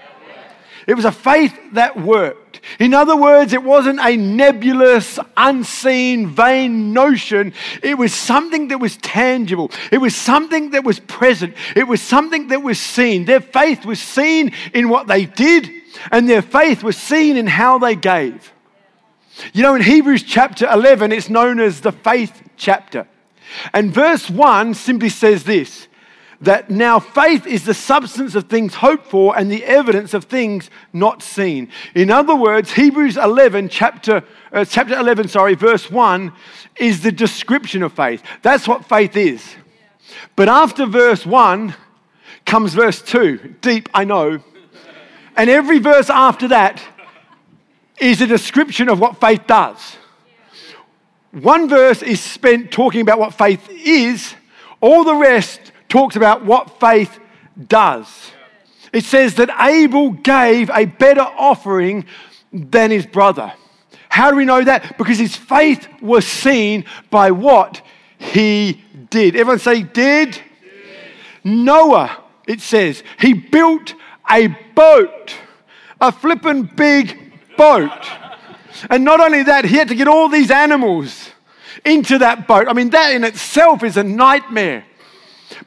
It 0.86 0.94
was 0.94 1.04
a 1.04 1.12
faith 1.12 1.54
that 1.72 2.00
worked. 2.00 2.45
In 2.78 2.94
other 2.94 3.16
words, 3.16 3.52
it 3.52 3.62
wasn't 3.62 4.00
a 4.00 4.16
nebulous, 4.16 5.18
unseen, 5.36 6.26
vain 6.28 6.92
notion. 6.92 7.54
It 7.82 7.96
was 7.96 8.12
something 8.12 8.68
that 8.68 8.78
was 8.78 8.96
tangible. 8.98 9.70
It 9.90 9.98
was 9.98 10.14
something 10.14 10.70
that 10.70 10.84
was 10.84 11.00
present. 11.00 11.54
It 11.74 11.84
was 11.84 12.02
something 12.02 12.48
that 12.48 12.62
was 12.62 12.78
seen. 12.78 13.24
Their 13.24 13.40
faith 13.40 13.84
was 13.84 14.00
seen 14.00 14.52
in 14.74 14.88
what 14.88 15.06
they 15.06 15.26
did, 15.26 15.70
and 16.10 16.28
their 16.28 16.42
faith 16.42 16.82
was 16.82 16.96
seen 16.96 17.36
in 17.36 17.46
how 17.46 17.78
they 17.78 17.94
gave. 17.94 18.52
You 19.52 19.62
know, 19.62 19.74
in 19.74 19.82
Hebrews 19.82 20.22
chapter 20.22 20.68
11, 20.70 21.12
it's 21.12 21.28
known 21.28 21.60
as 21.60 21.80
the 21.80 21.92
faith 21.92 22.42
chapter. 22.56 23.06
And 23.72 23.92
verse 23.92 24.28
1 24.28 24.74
simply 24.74 25.08
says 25.08 25.44
this 25.44 25.88
that 26.40 26.70
now 26.70 26.98
faith 26.98 27.46
is 27.46 27.64
the 27.64 27.74
substance 27.74 28.34
of 28.34 28.44
things 28.44 28.74
hoped 28.74 29.06
for 29.06 29.36
and 29.36 29.50
the 29.50 29.64
evidence 29.64 30.14
of 30.14 30.24
things 30.24 30.70
not 30.92 31.22
seen. 31.22 31.70
In 31.94 32.10
other 32.10 32.34
words, 32.34 32.72
Hebrews 32.72 33.16
11, 33.16 33.68
chapter, 33.68 34.22
uh, 34.52 34.64
chapter 34.64 34.98
11, 34.98 35.28
sorry, 35.28 35.54
verse 35.54 35.90
1 35.90 36.32
is 36.76 37.02
the 37.02 37.12
description 37.12 37.82
of 37.82 37.92
faith. 37.92 38.22
That's 38.42 38.68
what 38.68 38.84
faith 38.84 39.16
is. 39.16 39.56
But 40.34 40.48
after 40.48 40.86
verse 40.86 41.24
1 41.24 41.74
comes 42.44 42.74
verse 42.74 43.00
2. 43.02 43.56
Deep, 43.60 43.88
I 43.94 44.04
know. 44.04 44.40
And 45.36 45.50
every 45.50 45.78
verse 45.78 46.10
after 46.10 46.48
that 46.48 46.82
is 47.98 48.20
a 48.20 48.26
description 48.26 48.88
of 48.88 49.00
what 49.00 49.20
faith 49.20 49.46
does. 49.46 49.96
One 51.32 51.68
verse 51.68 52.02
is 52.02 52.20
spent 52.20 52.70
talking 52.70 53.00
about 53.00 53.18
what 53.18 53.34
faith 53.34 53.68
is, 53.70 54.34
all 54.80 55.04
the 55.04 55.16
rest 55.16 55.72
talks 55.96 56.14
about 56.14 56.44
what 56.44 56.78
faith 56.78 57.18
does. 57.68 58.06
It 58.92 59.04
says 59.04 59.36
that 59.36 59.48
Abel 59.58 60.10
gave 60.10 60.68
a 60.68 60.84
better 60.84 61.22
offering 61.22 62.04
than 62.52 62.90
his 62.90 63.06
brother. 63.06 63.50
How 64.10 64.30
do 64.30 64.36
we 64.36 64.44
know 64.44 64.62
that? 64.62 64.98
Because 64.98 65.18
his 65.18 65.34
faith 65.34 65.88
was 66.02 66.26
seen 66.26 66.84
by 67.08 67.30
what 67.30 67.80
he 68.18 68.84
did. 69.08 69.36
Everyone 69.36 69.58
say, 69.58 69.84
did? 69.84 70.32
did. 70.32 70.42
Noah, 71.44 72.22
it 72.46 72.60
says, 72.60 73.02
he 73.18 73.32
built 73.32 73.94
a 74.30 74.48
boat, 74.74 75.34
a 75.98 76.12
flippin' 76.12 76.64
big 76.64 77.32
boat. 77.56 78.06
And 78.90 79.02
not 79.02 79.20
only 79.20 79.44
that, 79.44 79.64
he 79.64 79.76
had 79.76 79.88
to 79.88 79.94
get 79.94 80.08
all 80.08 80.28
these 80.28 80.50
animals 80.50 81.30
into 81.86 82.18
that 82.18 82.46
boat. 82.46 82.68
I 82.68 82.74
mean, 82.74 82.90
that 82.90 83.14
in 83.14 83.24
itself 83.24 83.82
is 83.82 83.96
a 83.96 84.04
nightmare. 84.04 84.84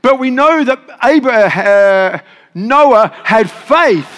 But 0.02 0.20
we 0.20 0.30
know 0.30 0.64
that 0.64 0.80
Abraham, 1.04 2.16
uh, 2.16 2.20
Noah 2.54 3.14
had 3.24 3.50
faith. 3.50 4.10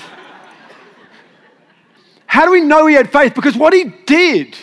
How 2.26 2.46
do 2.46 2.52
we 2.52 2.62
know 2.62 2.88
he 2.88 2.96
had 2.96 3.12
faith? 3.12 3.36
Because 3.36 3.58
what 3.58 3.74
he 3.74 3.86
did, 4.06 4.56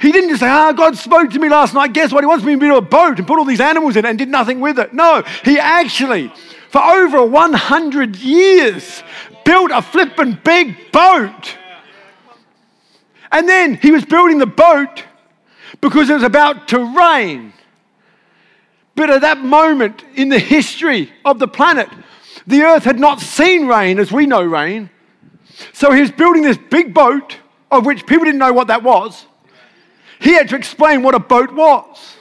he 0.00 0.12
didn't 0.12 0.30
just 0.30 0.40
say, 0.40 0.48
Ah, 0.48 0.68
oh, 0.68 0.72
God 0.72 0.96
spoke 0.96 1.30
to 1.30 1.38
me 1.38 1.48
last 1.48 1.74
night. 1.74 1.92
Guess 1.92 2.12
what? 2.12 2.22
He 2.22 2.26
wants 2.26 2.44
me 2.44 2.52
to 2.54 2.58
build 2.58 2.84
a 2.84 2.86
boat 2.86 3.18
and 3.18 3.26
put 3.26 3.38
all 3.38 3.44
these 3.44 3.60
animals 3.60 3.96
in 3.96 4.04
it 4.04 4.08
and 4.08 4.18
did 4.18 4.28
nothing 4.28 4.60
with 4.60 4.78
it. 4.78 4.92
No, 4.92 5.22
he 5.44 5.58
actually, 5.58 6.32
for 6.70 6.82
over 6.82 7.24
100 7.24 8.16
years, 8.16 9.02
built 9.44 9.70
a 9.72 9.82
flippin' 9.82 10.38
big 10.44 10.92
boat 10.92 11.56
and 13.34 13.48
then 13.48 13.74
he 13.74 13.90
was 13.90 14.04
building 14.04 14.38
the 14.38 14.46
boat 14.46 15.02
because 15.80 16.08
it 16.08 16.14
was 16.14 16.22
about 16.22 16.68
to 16.68 16.78
rain. 16.78 17.52
But 18.94 19.10
at 19.10 19.22
that 19.22 19.38
moment 19.38 20.04
in 20.14 20.28
the 20.28 20.38
history 20.38 21.12
of 21.24 21.38
the 21.38 21.48
planet, 21.48 21.88
the 22.46 22.62
earth 22.62 22.84
had 22.84 23.00
not 23.00 23.20
seen 23.20 23.66
rain 23.66 23.98
as 23.98 24.12
we 24.12 24.26
know 24.26 24.42
rain. 24.42 24.90
So 25.72 25.92
he 25.92 26.00
was 26.00 26.10
building 26.10 26.42
this 26.42 26.58
big 26.58 26.94
boat, 26.94 27.36
of 27.70 27.86
which 27.86 28.06
people 28.06 28.24
didn't 28.24 28.38
know 28.38 28.52
what 28.52 28.68
that 28.68 28.82
was. 28.82 29.26
He 30.20 30.34
had 30.34 30.48
to 30.50 30.56
explain 30.56 31.02
what 31.02 31.14
a 31.14 31.18
boat 31.18 31.52
was. 31.52 32.16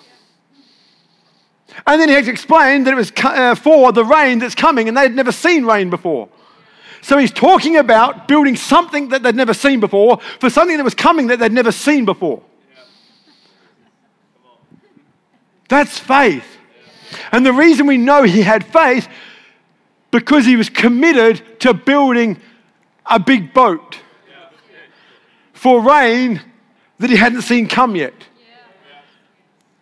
And 1.86 2.00
then 2.00 2.10
he 2.10 2.16
had 2.16 2.26
to 2.26 2.32
explain 2.32 2.84
that 2.84 2.94
it 2.94 2.98
was 2.98 3.12
uh, 3.24 3.56
for 3.56 3.92
the 3.92 4.06
rain 4.06 4.40
that's 4.40 4.56
coming, 4.56 4.88
and 4.88 4.96
they 4.96 5.02
had 5.02 5.16
never 5.16 5.32
seen 5.32 5.66
rain 5.66 5.90
before. 5.90 6.30
So 7.02 7.18
he's 7.18 7.32
talking 7.32 7.78
about 7.78 8.28
building 8.28 8.56
something 8.56 9.10
that 9.10 9.24
they'd 9.24 9.36
never 9.36 9.54
seen 9.54 9.80
before 9.80 10.20
for 10.40 10.50
something 10.50 10.78
that 10.78 10.84
was 10.84 10.96
coming 10.96 11.28
that 11.28 11.40
they'd 11.40 11.52
never 11.52 11.72
seen 11.72 12.06
before. 12.06 12.42
That's 15.68 16.00
faith. 16.00 16.53
And 17.32 17.46
the 17.46 17.54
reason 17.54 17.88
we 17.88 17.98
know 17.98 18.24
he 18.24 18.42
had 18.42 18.66
faith 18.66 19.08
because 20.12 20.46
he 20.46 20.56
was 20.56 20.70
committed 20.70 21.60
to 21.62 21.74
building 21.74 22.40
a 23.06 23.20
big 23.20 23.54
boat 23.54 24.00
for 25.54 25.82
rain 25.82 26.42
that 27.00 27.10
he 27.10 27.16
hadn't 27.16 27.42
seen 27.42 27.68
come 27.68 27.96
yet. 27.96 28.14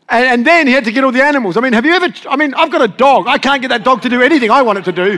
And, 0.09 0.25
and, 0.25 0.45
then 0.45 0.67
he 0.67 0.73
had 0.73 0.83
to 0.85 0.91
get 0.91 1.03
all 1.05 1.11
the 1.11 1.23
animals. 1.23 1.55
I 1.55 1.61
mean, 1.61 1.71
have 1.71 1.85
you 1.85 1.93
ever? 1.93 2.13
I 2.29 2.35
mean, 2.35 2.53
I've 2.53 2.71
got 2.71 2.81
a 2.81 2.87
dog. 2.87 3.27
I 3.27 3.37
can't 3.37 3.61
get 3.61 3.69
that 3.69 3.85
dog 3.85 4.01
to 4.01 4.09
do 4.09 4.21
anything 4.21 4.51
I 4.51 4.61
want 4.61 4.79
it 4.79 4.85
to 4.85 4.91
do. 4.91 5.17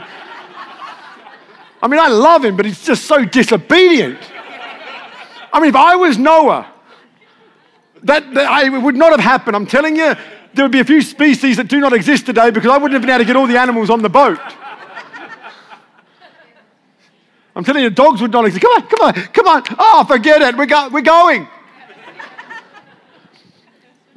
I 1.81 1.87
mean, 1.87 1.99
I 1.99 2.07
love 2.07 2.45
him, 2.45 2.55
but 2.55 2.65
he's 2.65 2.85
just 2.85 3.05
so 3.05 3.25
disobedient. 3.25 4.19
I 5.51 5.59
mean, 5.59 5.69
if 5.69 5.75
I 5.75 5.95
was 5.95 6.17
Noah, 6.17 6.71
that, 8.03 8.33
that 8.33 8.45
I, 8.45 8.69
would 8.69 8.95
not 8.95 9.11
have 9.11 9.19
happened. 9.19 9.55
I'm 9.55 9.65
telling 9.65 9.95
you, 9.95 10.15
there 10.53 10.65
would 10.65 10.71
be 10.71 10.79
a 10.79 10.85
few 10.85 11.01
species 11.01 11.57
that 11.57 11.67
do 11.67 11.79
not 11.79 11.93
exist 11.93 12.25
today 12.25 12.51
because 12.51 12.69
I 12.69 12.77
wouldn't 12.77 12.93
have 12.93 13.01
been 13.01 13.09
able 13.09 13.19
to 13.19 13.25
get 13.25 13.35
all 13.35 13.47
the 13.47 13.57
animals 13.57 13.89
on 13.89 14.01
the 14.01 14.09
boat. 14.09 14.39
I'm 17.55 17.63
telling 17.63 17.83
you, 17.83 17.89
dogs 17.89 18.21
would 18.21 18.31
not 18.31 18.45
exist. 18.45 18.63
Come 18.63 18.71
on, 18.71 18.87
come 18.87 19.01
on, 19.01 19.13
come 19.31 19.47
on. 19.47 19.63
Oh, 19.77 20.03
forget 20.05 20.41
it. 20.41 20.57
We're, 20.57 20.65
go- 20.65 20.89
we're 20.89 21.01
going. 21.01 21.47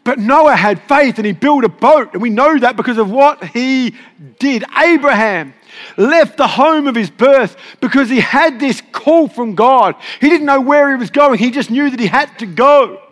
But 0.04 0.20
Noah 0.20 0.54
had 0.54 0.80
faith 0.82 1.18
and 1.18 1.26
he 1.26 1.32
built 1.32 1.64
a 1.64 1.68
boat, 1.68 2.12
and 2.12 2.22
we 2.22 2.30
know 2.30 2.56
that 2.60 2.76
because 2.76 2.96
of 2.96 3.10
what 3.10 3.42
he 3.42 3.96
did. 4.38 4.64
Abraham 4.78 5.52
left 5.96 6.36
the 6.36 6.46
home 6.46 6.86
of 6.86 6.94
his 6.94 7.10
birth 7.10 7.56
because 7.80 8.08
he 8.08 8.20
had 8.20 8.60
this 8.60 8.80
call 8.92 9.26
from 9.26 9.54
God. 9.54 9.96
He 10.20 10.28
didn't 10.28 10.46
know 10.46 10.60
where 10.60 10.90
he 10.90 10.96
was 10.96 11.10
going, 11.10 11.38
he 11.38 11.50
just 11.50 11.70
knew 11.70 11.90
that 11.90 11.98
he 11.98 12.06
had 12.06 12.38
to 12.38 12.46
go. 12.46 13.02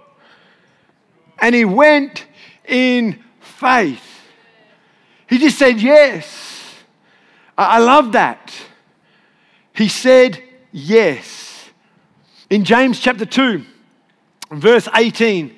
And 1.41 1.53
he 1.55 1.65
went 1.65 2.27
in 2.67 3.23
faith. 3.41 4.03
He 5.29 5.39
just 5.39 5.59
said 5.59 5.81
yes. 5.81 6.75
I 7.57 7.79
love 7.79 8.13
that. 8.13 8.53
He 9.75 9.89
said 9.89 10.43
yes. 10.73 11.71
In 12.51 12.65
James 12.65 13.01
chapter 13.01 13.27
2, 13.27 13.65
verse 14.53 14.89
18, 14.95 15.55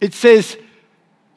it 0.00 0.14
says, 0.14 0.56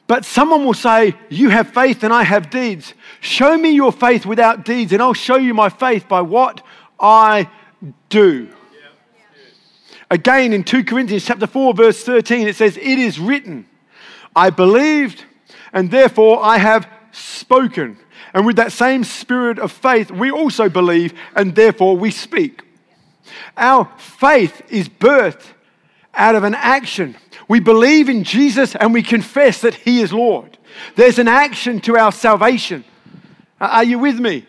But 0.06 0.24
someone 0.24 0.64
will 0.64 0.74
say, 0.74 1.14
You 1.28 1.50
have 1.50 1.68
faith 1.68 2.02
and 2.02 2.12
I 2.12 2.22
have 2.22 2.50
deeds. 2.50 2.94
Show 3.20 3.56
me 3.56 3.70
your 3.70 3.92
faith 3.92 4.24
without 4.24 4.64
deeds, 4.64 4.92
and 4.92 5.02
I'll 5.02 5.14
show 5.14 5.36
you 5.36 5.54
my 5.54 5.68
faith 5.68 6.08
by 6.08 6.20
what 6.22 6.62
I 6.98 7.50
do. 8.08 8.48
Again, 10.10 10.52
in 10.52 10.62
2 10.62 10.84
Corinthians 10.84 11.24
chapter 11.24 11.46
4, 11.46 11.74
verse 11.74 12.04
13, 12.04 12.46
it 12.46 12.56
says, 12.56 12.76
It 12.76 12.98
is 12.98 13.18
written, 13.18 13.66
I 14.34 14.50
believed, 14.50 15.24
and 15.72 15.90
therefore 15.90 16.42
I 16.42 16.58
have 16.58 16.88
spoken. 17.12 17.98
And 18.34 18.46
with 18.46 18.56
that 18.56 18.72
same 18.72 19.04
spirit 19.04 19.58
of 19.58 19.72
faith, 19.72 20.10
we 20.10 20.30
also 20.30 20.68
believe, 20.68 21.12
and 21.34 21.54
therefore 21.54 21.96
we 21.96 22.10
speak. 22.10 22.62
Our 23.56 23.90
faith 23.98 24.62
is 24.70 24.88
birthed 24.88 25.44
out 26.14 26.34
of 26.34 26.44
an 26.44 26.54
action. 26.54 27.16
We 27.48 27.60
believe 27.60 28.08
in 28.08 28.24
Jesus 28.24 28.74
and 28.74 28.92
we 28.92 29.02
confess 29.02 29.60
that 29.62 29.74
He 29.74 30.00
is 30.00 30.12
Lord. 30.12 30.56
There's 30.96 31.18
an 31.18 31.28
action 31.28 31.80
to 31.82 31.96
our 31.96 32.12
salvation. 32.12 32.84
Are 33.60 33.84
you 33.84 33.98
with 33.98 34.18
me? 34.18 34.46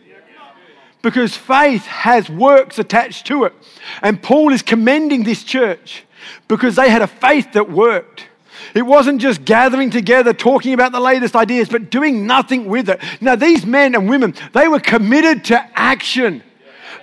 Because 1.01 1.35
faith 1.35 1.85
has 1.85 2.29
works 2.29 2.79
attached 2.79 3.27
to 3.27 3.43
it. 3.43 3.53
And 4.01 4.23
Paul 4.23 4.53
is 4.53 4.61
commending 4.61 5.23
this 5.23 5.43
church 5.43 6.05
because 6.47 6.77
they 6.77 6.89
had 6.89 7.01
a 7.01 7.07
faith 7.07 7.51
that 7.53 7.69
worked. 7.69 8.27
It 8.73 8.83
wasn't 8.83 9.21
just 9.21 9.45
gathering 9.45 9.89
together, 9.89 10.33
talking 10.33 10.73
about 10.73 10.91
the 10.91 10.99
latest 10.99 11.35
ideas, 11.35 11.69
but 11.69 11.89
doing 11.89 12.27
nothing 12.27 12.65
with 12.65 12.89
it. 12.89 13.01
Now, 13.21 13.35
these 13.35 13.65
men 13.65 13.95
and 13.95 14.09
women, 14.09 14.33
they 14.53 14.67
were 14.67 14.79
committed 14.79 15.45
to 15.45 15.69
action. 15.77 16.43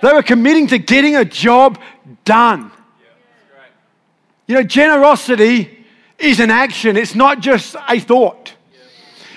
They 0.01 0.11
were 0.11 0.23
committing 0.23 0.67
to 0.67 0.77
getting 0.77 1.15
a 1.15 1.25
job 1.25 1.79
done. 2.25 2.71
You 4.47 4.55
know, 4.55 4.63
generosity 4.63 5.85
is 6.17 6.39
an 6.39 6.51
action, 6.51 6.97
it's 6.97 7.15
not 7.15 7.39
just 7.39 7.75
a 7.87 7.99
thought, 7.99 8.53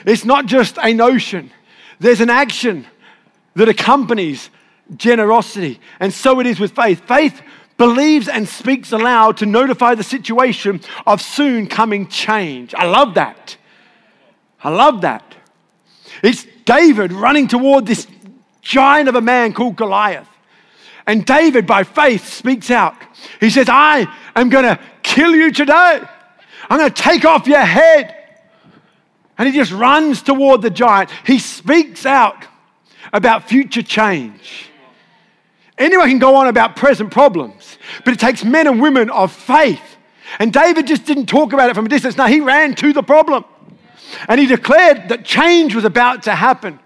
it's 0.04 0.25
not 0.25 0.47
just 0.47 0.76
a 0.83 0.93
notion. 0.93 1.50
There's 1.99 2.21
an 2.21 2.31
action 2.31 2.87
that 3.54 3.69
accompanies 3.69 4.50
generosity. 4.97 5.81
And 6.00 6.12
so 6.12 6.40
it 6.40 6.47
is 6.47 6.61
with 6.61 6.73
faith. 6.73 7.07
Faith 7.07 7.40
believes 7.76 8.28
and 8.28 8.49
speaks 8.49 8.93
aloud 8.93 9.37
to 9.38 9.47
notify 9.47 9.95
the 9.95 10.02
situation 10.02 10.81
of 11.07 11.21
soon 11.21 11.66
coming 11.66 12.09
change. 12.09 12.75
I 12.75 12.87
love 12.87 13.14
that. 13.14 13.57
I 14.62 14.71
love 14.71 15.02
that. 15.02 15.35
It's 16.23 16.47
David 16.64 17.12
running 17.12 17.49
toward 17.49 17.87
this 17.87 18.07
giant 18.62 19.09
of 19.09 19.14
a 19.14 19.21
man 19.21 19.52
called 19.52 19.76
Goliath. 19.76 20.28
And 21.07 21.26
David, 21.26 21.66
by 21.66 21.85
faith, 21.85 22.26
speaks 22.26 22.71
out. 22.71 22.97
He 23.40 23.50
says, 23.50 23.69
I 23.69 24.07
am 24.35 24.49
going 24.49 24.64
to 24.64 24.81
kill 25.02 25.35
you 25.35 25.52
today. 25.52 26.00
I'm 26.71 26.78
going 26.78 26.90
to 26.90 27.02
take 27.02 27.25
off 27.25 27.47
your 27.47 27.59
head. 27.61 28.16
And 29.37 29.47
he 29.49 29.54
just 29.54 29.73
runs 29.73 30.23
toward 30.23 30.62
the 30.62 30.71
giant. 30.71 31.11
He 31.26 31.38
speaks 31.38 32.07
out 32.07 32.47
about 33.12 33.49
future 33.49 33.83
change. 33.83 34.71
Anyone 35.76 36.09
can 36.09 36.19
go 36.19 36.37
on 36.37 36.47
about 36.47 36.76
present 36.76 37.11
problems, 37.11 37.78
but 38.04 38.14
it 38.14 38.21
takes 38.21 38.45
men 38.45 38.66
and 38.66 38.81
women 38.81 39.11
of 39.11 39.33
faith. 39.33 39.83
And 40.38 40.52
David 40.52 40.87
just 40.87 41.04
didn't 41.04 41.26
talk 41.26 41.52
about 41.52 41.71
it 41.71 41.75
from 41.75 41.87
a 41.87 41.88
distance. 41.88 42.16
No, 42.16 42.26
he 42.26 42.40
ran 42.40 42.75
to 42.76 42.93
the 42.93 43.02
problem. 43.02 43.45
And 44.28 44.40
he 44.40 44.47
declared 44.47 45.09
that 45.09 45.25
change 45.25 45.75
was 45.75 45.85
about 45.85 46.25
to 46.25 46.35
happen. 46.35 46.78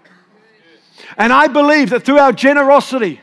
And 1.17 1.31
I 1.31 1.47
believe 1.47 1.91
that 1.91 2.03
through 2.03 2.19
our 2.19 2.31
generosity, 2.31 3.19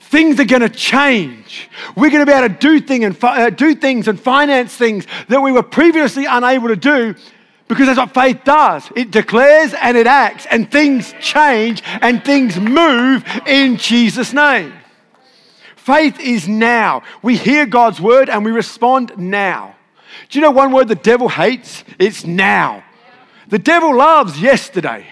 things 0.00 0.38
are 0.40 0.44
going 0.44 0.62
to 0.62 0.68
change. 0.68 1.68
We're 1.96 2.10
going 2.10 2.24
to 2.24 2.26
be 2.26 2.36
able 2.36 2.48
to 2.48 2.54
do, 2.54 2.80
thing 2.80 3.04
and 3.04 3.16
uh, 3.22 3.50
do 3.50 3.74
things 3.74 4.08
and 4.08 4.18
finance 4.18 4.74
things 4.74 5.06
that 5.28 5.40
we 5.40 5.52
were 5.52 5.62
previously 5.62 6.26
unable 6.26 6.68
to 6.68 6.76
do 6.76 7.14
because 7.68 7.86
that's 7.86 7.98
what 7.98 8.14
faith 8.14 8.44
does. 8.44 8.90
It 8.96 9.10
declares 9.10 9.74
and 9.74 9.96
it 9.96 10.06
acts, 10.06 10.46
and 10.46 10.70
things 10.70 11.14
change 11.20 11.82
and 11.84 12.24
things 12.24 12.58
move 12.58 13.24
in 13.46 13.76
Jesus' 13.76 14.32
name. 14.32 14.72
Faith 15.88 16.20
is 16.20 16.46
now. 16.46 17.02
We 17.22 17.38
hear 17.38 17.64
God's 17.64 17.98
word 17.98 18.28
and 18.28 18.44
we 18.44 18.50
respond 18.50 19.12
now. 19.16 19.74
Do 20.28 20.38
you 20.38 20.42
know 20.42 20.50
one 20.50 20.70
word 20.70 20.86
the 20.88 20.94
devil 20.94 21.30
hates? 21.30 21.82
It's 21.98 22.26
now. 22.26 22.84
The 23.48 23.58
devil 23.58 23.96
loves 23.96 24.38
yesterday. 24.38 25.06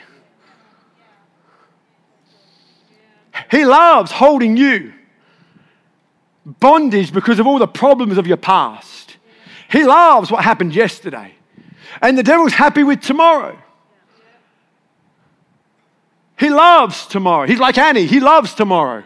He 3.50 3.64
loves 3.64 4.10
holding 4.10 4.58
you 4.58 4.92
bondage 6.44 7.10
because 7.10 7.38
of 7.38 7.46
all 7.46 7.58
the 7.58 7.66
problems 7.66 8.18
of 8.18 8.26
your 8.26 8.36
past. 8.36 9.16
He 9.70 9.82
loves 9.82 10.30
what 10.30 10.44
happened 10.44 10.74
yesterday. 10.74 11.32
And 12.02 12.18
the 12.18 12.22
devil's 12.22 12.52
happy 12.52 12.82
with 12.82 13.00
tomorrow. 13.00 13.56
He 16.38 16.50
loves 16.50 17.06
tomorrow. 17.06 17.46
He's 17.46 17.60
like 17.60 17.78
Annie, 17.78 18.04
he 18.04 18.20
loves 18.20 18.52
tomorrow. 18.52 19.04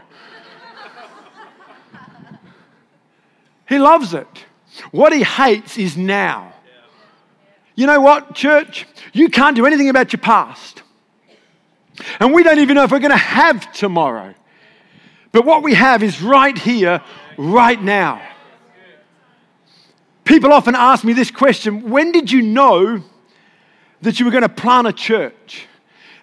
He 3.70 3.78
loves 3.78 4.12
it. 4.14 4.26
What 4.90 5.12
he 5.12 5.22
hates 5.22 5.78
is 5.78 5.96
now. 5.96 6.52
You 7.76 7.86
know 7.86 8.00
what, 8.00 8.34
church? 8.34 8.86
You 9.12 9.28
can't 9.28 9.54
do 9.54 9.64
anything 9.64 9.88
about 9.88 10.12
your 10.12 10.20
past. 10.20 10.82
And 12.18 12.34
we 12.34 12.42
don't 12.42 12.58
even 12.58 12.74
know 12.74 12.82
if 12.82 12.90
we're 12.90 12.98
going 12.98 13.12
to 13.12 13.16
have 13.16 13.72
tomorrow. 13.72 14.34
But 15.30 15.44
what 15.46 15.62
we 15.62 15.74
have 15.74 16.02
is 16.02 16.20
right 16.20 16.58
here, 16.58 17.00
right 17.38 17.80
now. 17.80 18.20
People 20.24 20.52
often 20.52 20.74
ask 20.74 21.04
me 21.04 21.12
this 21.12 21.30
question 21.30 21.90
When 21.90 22.10
did 22.10 22.30
you 22.30 22.42
know 22.42 23.02
that 24.02 24.18
you 24.18 24.26
were 24.26 24.32
going 24.32 24.42
to 24.42 24.48
plant 24.48 24.88
a 24.88 24.92
church? 24.92 25.68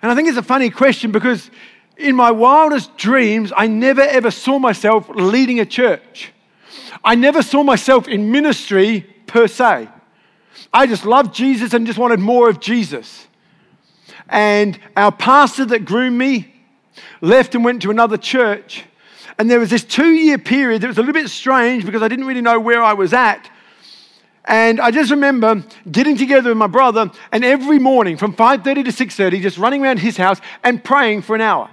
And 0.01 0.12
I 0.12 0.15
think 0.15 0.27
it's 0.27 0.38
a 0.38 0.43
funny 0.43 0.69
question 0.69 1.13
because 1.13 1.49
in 1.95 2.13
my 2.13 2.29
wildest 2.29 2.97
dreams, 2.97 3.53
I 3.55 3.67
never 3.67 4.01
ever 4.01 4.31
saw 4.31 4.60
myself 4.60 5.07
leading 5.07 5.62
a 5.62 5.65
church. 5.65 6.33
I 7.03 7.15
never 7.15 7.41
saw 7.41 7.63
myself 7.63 8.07
in 8.07 8.31
ministry 8.31 9.05
per 9.27 9.47
se. 9.47 9.88
I 10.73 10.88
just 10.88 11.05
loved 11.05 11.33
Jesus 11.33 11.73
and 11.73 11.86
just 11.86 11.99
wanted 11.99 12.19
more 12.19 12.49
of 12.49 12.60
Jesus. 12.60 13.27
And 14.29 14.79
our 14.95 15.12
pastor 15.12 15.65
that 15.65 15.86
groomed 15.86 16.17
me 16.17 16.53
left 17.21 17.55
and 17.55 17.63
went 17.63 17.81
to 17.83 17.91
another 17.91 18.17
church. 18.17 18.83
And 19.39 19.49
there 19.49 19.60
was 19.60 19.69
this 19.69 19.83
two 19.83 20.10
year 20.10 20.38
period 20.38 20.81
that 20.81 20.88
was 20.88 20.97
a 20.97 21.01
little 21.01 21.13
bit 21.13 21.29
strange 21.29 21.86
because 21.86 22.01
I 22.01 22.07
didn't 22.07 22.25
really 22.25 22.41
know 22.41 22.60
where 22.60 22.83
I 22.83 22.93
was 22.93 23.13
at. 23.13 23.49
And 24.45 24.79
I 24.79 24.91
just 24.91 25.12
remember 25.12 25.63
getting 25.91 26.17
together 26.17 26.49
with 26.49 26.57
my 26.57 26.67
brother 26.67 27.12
and 27.31 27.43
every 27.43 27.79
morning 27.79 28.17
from 28.17 28.33
5:30 28.33 28.86
to 28.86 28.91
6:30 28.91 29.41
just 29.41 29.57
running 29.57 29.83
around 29.83 29.99
his 29.99 30.17
house 30.17 30.39
and 30.63 30.83
praying 30.83 31.21
for 31.21 31.36
an 31.36 31.41
hour. 31.41 31.69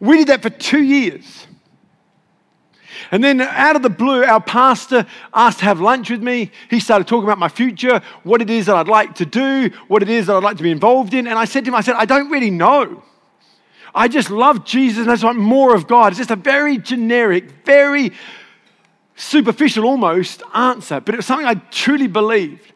We 0.00 0.16
did 0.18 0.28
that 0.28 0.42
for 0.42 0.50
2 0.50 0.82
years. 0.82 1.46
And 3.10 3.22
then 3.22 3.40
out 3.40 3.76
of 3.76 3.82
the 3.82 3.90
blue, 3.90 4.24
our 4.24 4.40
pastor 4.40 5.06
asked 5.32 5.60
to 5.60 5.64
have 5.64 5.80
lunch 5.80 6.10
with 6.10 6.22
me. 6.22 6.50
He 6.68 6.80
started 6.80 7.06
talking 7.06 7.24
about 7.24 7.38
my 7.38 7.48
future, 7.48 8.00
what 8.22 8.42
it 8.42 8.50
is 8.50 8.66
that 8.66 8.76
I'd 8.76 8.88
like 8.88 9.14
to 9.16 9.26
do, 9.26 9.70
what 9.88 10.02
it 10.02 10.08
is 10.08 10.26
that 10.26 10.36
I'd 10.36 10.42
like 10.42 10.56
to 10.58 10.62
be 10.62 10.70
involved 10.70 11.14
in. 11.14 11.26
And 11.26 11.38
I 11.38 11.44
said 11.44 11.64
to 11.64 11.70
him, 11.70 11.74
I 11.74 11.80
said, 11.80 11.96
I 11.96 12.04
don't 12.04 12.30
really 12.30 12.50
know. 12.50 13.02
I 13.94 14.08
just 14.08 14.30
love 14.30 14.64
Jesus 14.64 15.02
and 15.02 15.10
I 15.10 15.14
just 15.14 15.24
want 15.24 15.38
more 15.38 15.74
of 15.74 15.86
God. 15.86 16.12
It's 16.12 16.18
just 16.18 16.30
a 16.30 16.36
very 16.36 16.78
generic, 16.78 17.64
very 17.64 18.12
superficial 19.16 19.84
almost 19.84 20.42
answer, 20.54 21.00
but 21.00 21.14
it 21.14 21.18
was 21.18 21.26
something 21.26 21.46
I 21.46 21.54
truly 21.54 22.06
believed. 22.06 22.72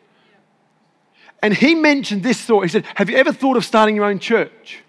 And 1.42 1.54
he 1.54 1.74
mentioned 1.74 2.22
this 2.22 2.40
thought. 2.40 2.62
He 2.62 2.68
said, 2.68 2.86
Have 2.94 3.10
you 3.10 3.16
ever 3.16 3.32
thought 3.32 3.56
of 3.56 3.64
starting 3.64 3.96
your 3.96 4.06
own 4.06 4.18
church? 4.18 4.82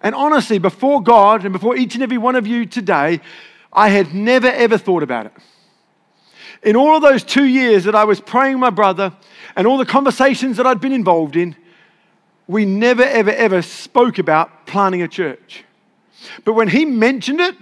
And 0.00 0.14
honestly, 0.14 0.58
before 0.58 1.02
God 1.02 1.44
and 1.44 1.52
before 1.52 1.76
each 1.76 1.94
and 1.94 2.02
every 2.02 2.18
one 2.18 2.36
of 2.36 2.46
you 2.46 2.66
today, 2.66 3.20
I 3.72 3.88
had 3.88 4.14
never 4.14 4.48
ever 4.48 4.78
thought 4.78 5.02
about 5.02 5.26
it. 5.26 5.32
In 6.62 6.76
all 6.76 6.96
of 6.96 7.02
those 7.02 7.22
two 7.22 7.44
years 7.44 7.84
that 7.84 7.94
I 7.94 8.04
was 8.04 8.20
praying 8.20 8.58
my 8.58 8.70
brother 8.70 9.12
and 9.54 9.66
all 9.66 9.78
the 9.78 9.86
conversations 9.86 10.56
that 10.56 10.66
I'd 10.66 10.80
been 10.80 10.92
involved 10.92 11.36
in, 11.36 11.54
we 12.46 12.64
never 12.64 13.02
ever 13.02 13.30
ever 13.30 13.62
spoke 13.62 14.18
about 14.18 14.66
planting 14.66 15.02
a 15.02 15.08
church. 15.08 15.64
But 16.44 16.54
when 16.54 16.68
he 16.68 16.84
mentioned 16.84 17.40
it, 17.40 17.54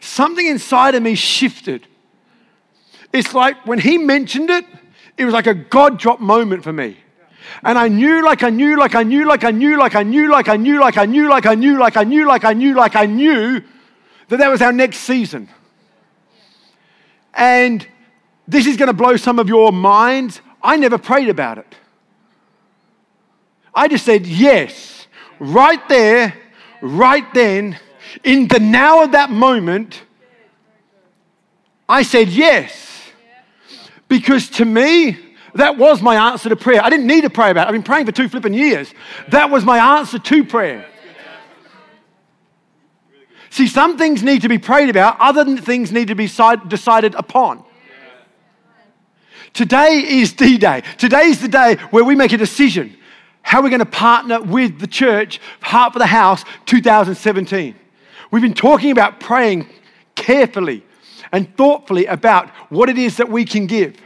something 0.00 0.46
inside 0.46 0.94
of 0.94 1.02
me 1.02 1.14
shifted. 1.14 1.86
It's 3.12 3.34
like 3.34 3.66
when 3.66 3.78
he 3.78 3.98
mentioned 3.98 4.50
it, 4.50 4.64
it 5.16 5.24
was 5.24 5.34
like 5.34 5.46
a 5.46 5.54
God 5.54 5.98
drop 5.98 6.20
moment 6.20 6.62
for 6.62 6.72
me. 6.72 6.96
And 7.62 7.76
I 7.76 7.88
knew, 7.88 8.24
like 8.24 8.42
I 8.42 8.50
knew, 8.50 8.78
like 8.78 8.94
I 8.94 9.02
knew, 9.02 9.26
like 9.26 9.44
I 9.44 9.50
knew, 9.50 9.76
like 9.78 9.94
I 9.94 10.02
knew, 10.02 10.30
like 10.30 10.48
I 10.48 10.56
knew, 10.56 10.78
like 10.80 10.96
I 10.96 11.04
knew, 11.04 11.28
like 11.28 11.46
I 11.46 11.54
knew, 11.54 11.78
like 11.78 11.96
I 11.96 12.04
knew, 12.04 12.26
like 12.26 12.44
I 12.44 12.52
knew, 12.52 12.74
like 12.74 12.96
I 12.96 13.06
knew 13.06 13.62
that 14.32 14.38
that 14.38 14.48
was 14.48 14.62
our 14.62 14.72
next 14.72 14.98
season. 15.00 15.46
And 17.34 17.86
this 18.48 18.66
is 18.66 18.78
going 18.78 18.86
to 18.86 18.94
blow 18.94 19.16
some 19.16 19.38
of 19.38 19.46
your 19.46 19.72
minds. 19.72 20.40
I 20.62 20.76
never 20.76 20.96
prayed 20.96 21.28
about 21.28 21.58
it. 21.58 21.74
I 23.74 23.88
just 23.88 24.06
said 24.06 24.26
yes, 24.26 25.06
right 25.38 25.86
there, 25.86 26.34
right 26.80 27.24
then, 27.34 27.78
in 28.24 28.48
the 28.48 28.58
now 28.58 29.04
of 29.04 29.12
that 29.12 29.30
moment. 29.30 30.02
I 31.86 32.02
said 32.02 32.28
yes. 32.28 33.10
Because 34.08 34.48
to 34.50 34.64
me, 34.64 35.18
That 35.54 35.76
was 35.76 36.00
my 36.00 36.30
answer 36.30 36.48
to 36.48 36.56
prayer. 36.56 36.82
I 36.82 36.88
didn't 36.88 37.06
need 37.06 37.22
to 37.22 37.30
pray 37.30 37.50
about 37.50 37.66
it. 37.66 37.68
I've 37.68 37.74
been 37.74 37.82
praying 37.82 38.06
for 38.06 38.12
two 38.12 38.28
flipping 38.28 38.54
years. 38.54 38.92
That 39.28 39.50
was 39.50 39.64
my 39.64 39.98
answer 39.98 40.18
to 40.18 40.44
prayer. 40.44 40.86
See, 43.52 43.66
some 43.66 43.98
things 43.98 44.22
need 44.22 44.40
to 44.40 44.48
be 44.48 44.56
prayed 44.56 44.88
about, 44.88 45.20
other 45.20 45.58
things 45.58 45.92
need 45.92 46.08
to 46.08 46.14
be 46.14 46.24
decided 46.24 47.14
upon. 47.14 47.62
Today 49.52 50.02
is 50.06 50.32
D 50.32 50.56
Day. 50.56 50.82
Today 50.96 51.24
is 51.24 51.42
the 51.42 51.48
day 51.48 51.74
where 51.90 52.02
we 52.02 52.16
make 52.16 52.32
a 52.32 52.38
decision 52.38 52.96
how 53.42 53.60
we're 53.60 53.68
going 53.68 53.80
to 53.80 53.84
partner 53.84 54.40
with 54.40 54.78
the 54.78 54.86
church, 54.86 55.38
Heart 55.60 55.92
for 55.92 55.98
the 55.98 56.06
House 56.06 56.46
2017. 56.64 57.74
We've 58.30 58.40
been 58.40 58.54
talking 58.54 58.90
about 58.90 59.20
praying 59.20 59.68
carefully 60.14 60.82
and 61.30 61.54
thoughtfully 61.54 62.06
about 62.06 62.48
what 62.70 62.88
it 62.88 62.96
is 62.96 63.18
that 63.18 63.28
we 63.28 63.44
can 63.44 63.66
give. 63.66 64.00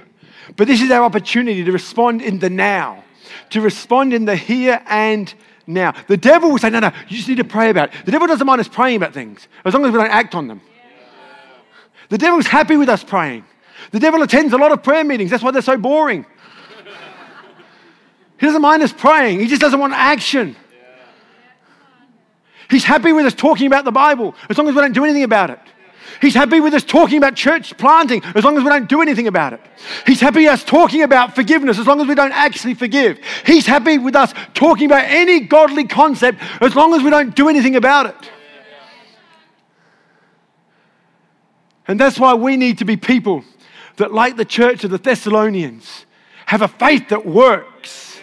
But 0.56 0.66
this 0.66 0.82
is 0.82 0.90
our 0.90 1.04
opportunity 1.04 1.62
to 1.62 1.70
respond 1.70 2.20
in 2.20 2.40
the 2.40 2.50
now, 2.50 3.04
to 3.50 3.60
respond 3.60 4.12
in 4.12 4.24
the 4.24 4.34
here 4.34 4.82
and 4.86 5.32
now. 5.66 5.94
The 6.08 6.16
devil 6.16 6.50
will 6.50 6.58
say, 6.58 6.70
No, 6.70 6.80
no, 6.80 6.92
you 7.08 7.16
just 7.16 7.28
need 7.28 7.38
to 7.38 7.44
pray 7.44 7.70
about 7.70 7.92
it. 7.92 8.04
The 8.04 8.12
devil 8.12 8.26
doesn't 8.26 8.46
mind 8.46 8.60
us 8.60 8.68
praying 8.68 8.96
about 8.96 9.12
things 9.12 9.48
as 9.64 9.74
long 9.74 9.84
as 9.84 9.92
we 9.92 9.98
don't 9.98 10.10
act 10.10 10.34
on 10.34 10.48
them. 10.48 10.60
The 12.08 12.18
devil's 12.18 12.46
happy 12.46 12.76
with 12.76 12.88
us 12.88 13.02
praying. 13.02 13.44
The 13.90 14.00
devil 14.00 14.22
attends 14.22 14.52
a 14.52 14.56
lot 14.56 14.72
of 14.72 14.82
prayer 14.82 15.04
meetings. 15.04 15.30
That's 15.30 15.42
why 15.42 15.50
they're 15.50 15.62
so 15.62 15.76
boring. 15.76 16.24
He 18.38 18.46
doesn't 18.46 18.62
mind 18.62 18.82
us 18.82 18.92
praying, 18.92 19.40
he 19.40 19.46
just 19.46 19.60
doesn't 19.60 19.80
want 19.80 19.94
action. 19.94 20.56
He's 22.68 22.84
happy 22.84 23.12
with 23.12 23.26
us 23.26 23.34
talking 23.34 23.66
about 23.68 23.84
the 23.84 23.92
Bible 23.92 24.34
as 24.50 24.58
long 24.58 24.68
as 24.68 24.74
we 24.74 24.80
don't 24.80 24.92
do 24.92 25.04
anything 25.04 25.22
about 25.22 25.50
it. 25.50 25.60
He's 26.20 26.34
happy 26.34 26.60
with 26.60 26.74
us 26.74 26.84
talking 26.84 27.18
about 27.18 27.34
church 27.34 27.76
planting 27.76 28.22
as 28.34 28.44
long 28.44 28.56
as 28.56 28.64
we 28.64 28.70
don't 28.70 28.88
do 28.88 29.02
anything 29.02 29.26
about 29.26 29.52
it. 29.52 29.60
He's 30.06 30.20
happy 30.20 30.44
with 30.44 30.52
us 30.52 30.64
talking 30.64 31.02
about 31.02 31.34
forgiveness 31.34 31.78
as 31.78 31.86
long 31.86 32.00
as 32.00 32.06
we 32.06 32.14
don't 32.14 32.32
actually 32.32 32.74
forgive. 32.74 33.18
He's 33.44 33.66
happy 33.66 33.98
with 33.98 34.16
us 34.16 34.32
talking 34.54 34.86
about 34.86 35.04
any 35.04 35.40
godly 35.40 35.84
concept 35.84 36.38
as 36.60 36.74
long 36.74 36.94
as 36.94 37.02
we 37.02 37.10
don't 37.10 37.34
do 37.34 37.48
anything 37.48 37.76
about 37.76 38.06
it. 38.06 38.30
And 41.88 42.00
that's 42.00 42.18
why 42.18 42.34
we 42.34 42.56
need 42.56 42.78
to 42.78 42.84
be 42.84 42.96
people 42.96 43.44
that, 43.96 44.12
like 44.12 44.36
the 44.36 44.44
church 44.44 44.84
of 44.84 44.90
the 44.90 44.98
Thessalonians, 44.98 46.04
have 46.46 46.62
a 46.62 46.68
faith 46.68 47.08
that 47.10 47.26
works 47.26 48.20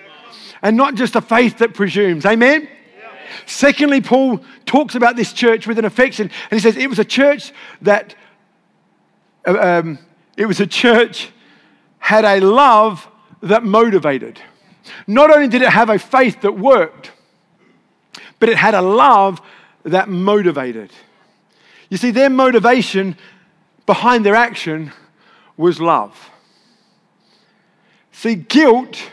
and 0.62 0.78
not 0.78 0.96
just 0.96 1.16
a 1.16 1.22
faith 1.22 1.60
that 1.60 1.74
presumes. 1.74 2.26
Amen? 2.26 2.68
Secondly, 3.46 4.02
Paul 4.02 4.44
talks 4.66 4.96
about 4.96 5.16
this 5.16 5.34
church 5.34 5.68
with 5.68 5.80
an 5.80 5.86
affection, 5.86 6.30
and 6.50 6.60
he 6.60 6.60
says 6.60 6.78
it 6.78 6.90
was 6.90 7.00
a 7.00 7.06
church 7.06 7.52
that, 7.82 8.16
uh, 9.46 9.58
um, 9.58 10.00
it 10.38 10.46
was 10.46 10.60
a 10.60 10.68
church 10.68 11.30
had 12.00 12.26
a 12.26 12.40
love 12.40 13.08
that 13.42 13.64
motivated. 13.64 14.40
Not 15.08 15.32
only 15.32 15.48
did 15.48 15.62
it 15.62 15.70
have 15.70 15.90
a 15.90 16.00
faith 16.00 16.42
that 16.42 16.58
worked, 16.58 17.12
but 18.40 18.50
it 18.50 18.58
had 18.58 18.74
a 18.74 18.82
love 18.82 19.42
that 19.84 20.10
motivated. 20.10 20.92
You 21.90 21.98
see, 21.98 22.12
their 22.12 22.30
motivation 22.30 23.18
behind 23.86 24.26
their 24.26 24.36
action 24.36 24.92
was 25.56 25.80
love. 25.80 26.30
See, 28.12 28.36
guilt 28.36 29.12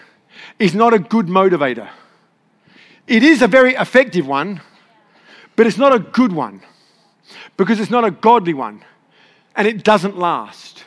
is 0.58 0.74
not 0.74 0.94
a 0.94 0.98
good 0.98 1.26
motivator. 1.26 1.88
It 3.10 3.24
is 3.24 3.42
a 3.42 3.48
very 3.48 3.74
effective 3.74 4.24
one, 4.24 4.60
but 5.56 5.66
it's 5.66 5.76
not 5.76 5.92
a 5.92 5.98
good 5.98 6.32
one 6.32 6.62
because 7.56 7.80
it's 7.80 7.90
not 7.90 8.04
a 8.04 8.12
godly 8.12 8.54
one 8.54 8.84
and 9.56 9.66
it 9.66 9.82
doesn't 9.82 10.16
last. 10.16 10.84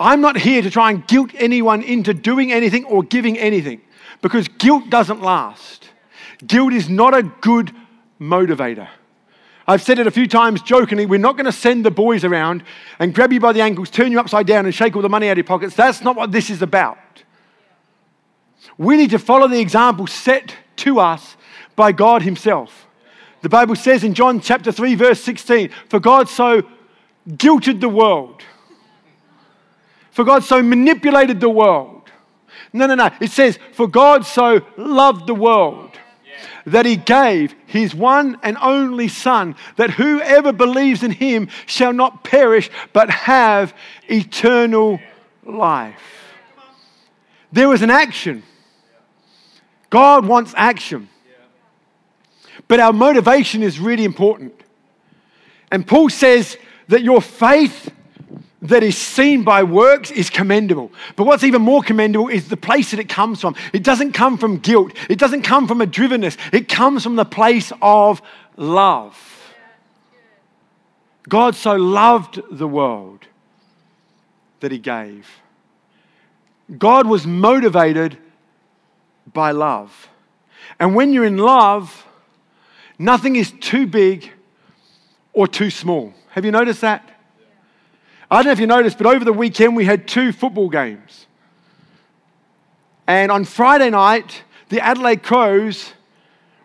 I'm 0.00 0.20
not 0.20 0.36
here 0.36 0.62
to 0.62 0.70
try 0.70 0.90
and 0.90 1.06
guilt 1.06 1.30
anyone 1.36 1.82
into 1.82 2.12
doing 2.12 2.50
anything 2.50 2.86
or 2.86 3.04
giving 3.04 3.38
anything 3.38 3.80
because 4.20 4.48
guilt 4.48 4.90
doesn't 4.90 5.22
last. 5.22 5.90
Guilt 6.44 6.72
is 6.72 6.88
not 6.88 7.16
a 7.16 7.22
good 7.22 7.72
motivator. 8.20 8.88
I've 9.68 9.82
said 9.82 10.00
it 10.00 10.08
a 10.08 10.10
few 10.10 10.26
times 10.26 10.60
jokingly 10.60 11.06
we're 11.06 11.20
not 11.20 11.36
going 11.36 11.46
to 11.46 11.52
send 11.52 11.84
the 11.84 11.92
boys 11.92 12.24
around 12.24 12.64
and 12.98 13.14
grab 13.14 13.32
you 13.32 13.38
by 13.38 13.52
the 13.52 13.60
ankles, 13.60 13.90
turn 13.90 14.10
you 14.10 14.18
upside 14.18 14.48
down, 14.48 14.64
and 14.64 14.74
shake 14.74 14.96
all 14.96 15.02
the 15.02 15.08
money 15.08 15.28
out 15.28 15.32
of 15.32 15.38
your 15.38 15.44
pockets. 15.44 15.76
That's 15.76 16.02
not 16.02 16.16
what 16.16 16.32
this 16.32 16.50
is 16.50 16.62
about. 16.62 16.98
We 18.76 18.96
need 18.96 19.10
to 19.10 19.18
follow 19.18 19.48
the 19.48 19.60
example 19.60 20.06
set 20.06 20.54
to 20.76 21.00
us 21.00 21.36
by 21.76 21.92
God 21.92 22.22
Himself. 22.22 22.86
The 23.40 23.48
Bible 23.48 23.76
says 23.76 24.04
in 24.04 24.14
John 24.14 24.40
chapter 24.40 24.72
3, 24.72 24.94
verse 24.96 25.20
16, 25.22 25.70
For 25.88 26.00
God 26.00 26.28
so 26.28 26.62
guilted 27.28 27.80
the 27.80 27.88
world, 27.88 28.42
for 30.10 30.24
God 30.24 30.42
so 30.42 30.62
manipulated 30.62 31.40
the 31.40 31.48
world. 31.48 32.10
No, 32.72 32.86
no, 32.86 32.96
no. 32.96 33.10
It 33.20 33.30
says, 33.30 33.58
For 33.72 33.86
God 33.86 34.26
so 34.26 34.60
loved 34.76 35.26
the 35.26 35.34
world 35.34 35.92
that 36.66 36.86
he 36.86 36.96
gave 36.96 37.54
his 37.66 37.94
one 37.94 38.38
and 38.42 38.56
only 38.60 39.08
Son, 39.08 39.54
that 39.76 39.90
whoever 39.90 40.52
believes 40.52 41.02
in 41.02 41.10
him 41.10 41.48
shall 41.66 41.92
not 41.92 42.24
perish 42.24 42.70
but 42.92 43.10
have 43.10 43.74
eternal 44.08 45.00
life. 45.44 46.02
There 47.52 47.68
was 47.68 47.82
an 47.82 47.90
action 47.90 48.42
God 49.90 50.26
wants 50.26 50.52
action. 50.56 51.08
But 52.66 52.80
our 52.80 52.92
motivation 52.92 53.62
is 53.62 53.80
really 53.80 54.04
important. 54.04 54.54
And 55.70 55.86
Paul 55.86 56.10
says 56.10 56.56
that 56.88 57.02
your 57.02 57.20
faith 57.20 57.90
that 58.62 58.82
is 58.82 58.96
seen 58.98 59.44
by 59.44 59.62
works 59.62 60.10
is 60.10 60.30
commendable. 60.30 60.90
But 61.16 61.24
what's 61.24 61.44
even 61.44 61.62
more 61.62 61.82
commendable 61.82 62.28
is 62.28 62.48
the 62.48 62.56
place 62.56 62.90
that 62.90 63.00
it 63.00 63.08
comes 63.08 63.40
from. 63.40 63.54
It 63.72 63.84
doesn't 63.84 64.12
come 64.12 64.36
from 64.36 64.58
guilt, 64.58 64.92
it 65.08 65.18
doesn't 65.18 65.42
come 65.42 65.68
from 65.68 65.80
a 65.80 65.86
drivenness, 65.86 66.36
it 66.52 66.68
comes 66.68 67.02
from 67.02 67.16
the 67.16 67.24
place 67.24 67.72
of 67.80 68.20
love. 68.56 69.16
God 71.28 71.54
so 71.54 71.76
loved 71.76 72.40
the 72.50 72.66
world 72.66 73.26
that 74.60 74.72
he 74.72 74.78
gave. 74.78 75.28
God 76.78 77.06
was 77.06 77.26
motivated 77.26 78.18
by 79.32 79.50
love. 79.50 80.08
And 80.78 80.94
when 80.94 81.12
you're 81.12 81.24
in 81.24 81.38
love, 81.38 82.06
nothing 82.98 83.36
is 83.36 83.52
too 83.60 83.86
big 83.86 84.30
or 85.32 85.46
too 85.46 85.70
small. 85.70 86.12
Have 86.30 86.44
you 86.44 86.50
noticed 86.50 86.80
that? 86.82 87.08
I 88.30 88.36
don't 88.36 88.46
know 88.46 88.52
if 88.52 88.60
you 88.60 88.66
noticed, 88.66 88.98
but 88.98 89.06
over 89.06 89.24
the 89.24 89.32
weekend 89.32 89.74
we 89.74 89.84
had 89.84 90.06
two 90.06 90.32
football 90.32 90.68
games. 90.68 91.26
And 93.06 93.32
on 93.32 93.44
Friday 93.44 93.88
night, 93.88 94.42
the 94.68 94.80
Adelaide 94.80 95.22
Crows 95.22 95.94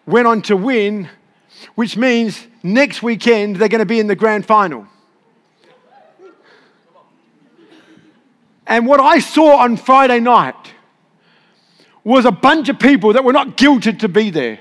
went 0.05 0.27
on 0.27 0.41
to 0.43 0.57
win, 0.57 1.09
which 1.75 1.95
means 1.95 2.47
next 2.61 3.01
weekend 3.01 3.55
they're 3.55 3.69
going 3.69 3.79
to 3.79 3.85
be 3.85 3.99
in 3.99 4.07
the 4.07 4.15
grand 4.15 4.45
final. 4.45 4.87
And 8.67 8.85
what 8.85 8.99
I 8.99 9.19
saw 9.19 9.57
on 9.57 9.77
Friday 9.77 10.19
night 10.19 10.72
was 12.03 12.25
a 12.25 12.31
bunch 12.31 12.69
of 12.69 12.79
people 12.79 13.13
that 13.13 13.23
were 13.23 13.33
not 13.33 13.57
guilted 13.57 13.99
to 13.99 14.09
be 14.09 14.29
there. 14.29 14.59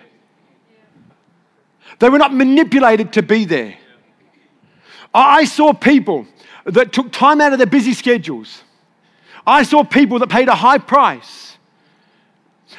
They 1.99 2.09
were 2.09 2.19
not 2.19 2.33
manipulated 2.35 3.13
to 3.15 3.23
be 3.23 3.45
there. 3.45 3.77
I 5.15 5.45
saw 5.45 5.73
people 5.73 6.27
that 6.65 6.93
took 6.93 7.13
time 7.13 7.41
out 7.41 7.53
of 7.53 7.59
their 7.59 7.67
busy 7.67 7.93
schedules. 7.93 8.63
I 9.47 9.65
saw 9.65 9.85
people 9.85 10.19
that 10.21 10.29
paid 10.29 10.49
a 10.49 10.55
high 10.55 10.79
price 10.79 11.59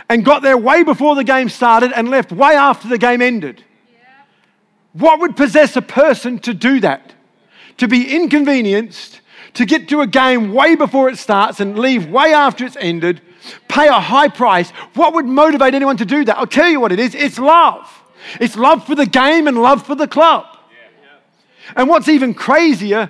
and 0.09 0.25
got 0.25 0.41
there 0.41 0.57
way 0.57 0.83
before 0.83 1.15
the 1.15 1.23
game 1.23 1.49
started 1.49 1.91
and 1.91 2.09
left 2.09 2.31
way 2.31 2.55
after 2.55 2.87
the 2.87 2.97
game 2.97 3.21
ended. 3.21 3.63
What 4.93 5.19
would 5.19 5.35
possess 5.35 5.75
a 5.75 5.81
person 5.81 6.39
to 6.39 6.53
do 6.53 6.79
that? 6.79 7.13
To 7.77 7.87
be 7.87 8.15
inconvenienced, 8.15 9.21
to 9.55 9.65
get 9.65 9.89
to 9.89 10.01
a 10.01 10.07
game 10.07 10.53
way 10.53 10.75
before 10.75 11.09
it 11.09 11.17
starts 11.17 11.59
and 11.59 11.77
leave 11.77 12.07
way 12.07 12.33
after 12.33 12.65
it's 12.65 12.77
ended 12.79 13.21
pay 13.67 13.87
a 13.87 13.99
high 13.99 14.27
price, 14.27 14.71
what 14.95 15.13
would 15.13 15.25
motivate 15.25 15.73
anyone 15.73 15.97
to 15.97 16.05
do 16.05 16.25
that? 16.25 16.37
I'll 16.37 16.47
tell 16.47 16.69
you 16.69 16.79
what 16.79 16.91
it 16.91 16.99
is 16.99 17.15
it's 17.15 17.39
love. 17.39 17.89
It's 18.39 18.55
love 18.55 18.85
for 18.85 18.95
the 18.95 19.05
game 19.05 19.47
and 19.47 19.61
love 19.61 19.85
for 19.85 19.95
the 19.95 20.07
club. 20.07 20.45
And 21.75 21.87
what's 21.89 22.07
even 22.07 22.33
crazier, 22.33 23.09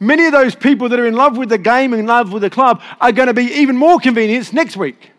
many 0.00 0.26
of 0.26 0.32
those 0.32 0.54
people 0.54 0.88
that 0.88 1.00
are 1.00 1.06
in 1.06 1.14
love 1.14 1.36
with 1.36 1.48
the 1.48 1.58
game 1.58 1.92
and 1.92 2.00
in 2.00 2.06
love 2.06 2.32
with 2.32 2.42
the 2.42 2.50
club 2.50 2.80
are 3.00 3.12
going 3.12 3.28
to 3.28 3.34
be 3.34 3.44
even 3.44 3.76
more 3.76 3.98
convenienced 3.98 4.52
next 4.52 4.76
week. 4.76 5.10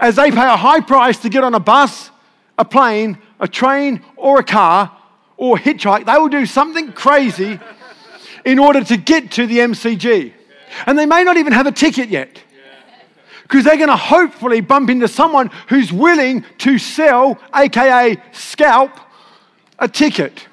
As 0.00 0.16
they 0.16 0.30
pay 0.30 0.46
a 0.46 0.56
high 0.56 0.80
price 0.80 1.18
to 1.18 1.28
get 1.28 1.44
on 1.44 1.54
a 1.54 1.60
bus, 1.60 2.10
a 2.58 2.64
plane, 2.64 3.18
a 3.40 3.46
train, 3.46 4.02
or 4.16 4.38
a 4.38 4.44
car, 4.44 4.96
or 5.36 5.58
hitchhike, 5.58 6.06
they 6.06 6.18
will 6.18 6.28
do 6.28 6.46
something 6.46 6.92
crazy 6.92 7.60
in 8.44 8.58
order 8.58 8.82
to 8.82 8.96
get 8.96 9.32
to 9.32 9.46
the 9.46 9.58
MCG. 9.58 10.32
And 10.86 10.98
they 10.98 11.06
may 11.06 11.24
not 11.24 11.36
even 11.36 11.52
have 11.52 11.66
a 11.66 11.72
ticket 11.72 12.08
yet 12.08 12.42
because 13.46 13.64
they're 13.64 13.76
going 13.76 13.88
to 13.88 13.96
hopefully 13.96 14.60
bump 14.60 14.90
into 14.90 15.06
someone 15.06 15.50
who's 15.68 15.92
willing 15.92 16.44
to 16.58 16.78
sell, 16.78 17.38
aka 17.54 18.16
scalp, 18.32 18.90
a 19.78 19.86
ticket. 19.86 20.48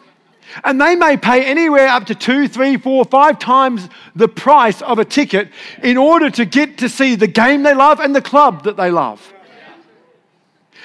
And 0.63 0.79
they 0.79 0.95
may 0.95 1.17
pay 1.17 1.43
anywhere 1.43 1.87
up 1.87 2.05
to 2.05 2.15
two, 2.15 2.47
three, 2.47 2.77
four, 2.77 3.03
five 3.05 3.39
times 3.39 3.89
the 4.15 4.27
price 4.27 4.83
of 4.83 4.99
a 4.99 5.05
ticket 5.05 5.49
in 5.81 5.97
order 5.97 6.29
to 6.29 6.45
get 6.45 6.77
to 6.79 6.89
see 6.89 7.15
the 7.15 7.25
game 7.25 7.63
they 7.63 7.73
love 7.73 7.99
and 7.99 8.15
the 8.15 8.21
club 8.21 8.63
that 8.65 8.77
they 8.77 8.91
love. 8.91 9.33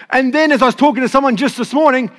And 0.09 0.33
then, 0.33 0.51
as 0.51 0.62
I 0.62 0.66
was 0.66 0.75
talking 0.75 1.03
to 1.03 1.09
someone 1.11 1.37
just 1.37 1.59
this 1.59 1.75
morning, 1.75 2.11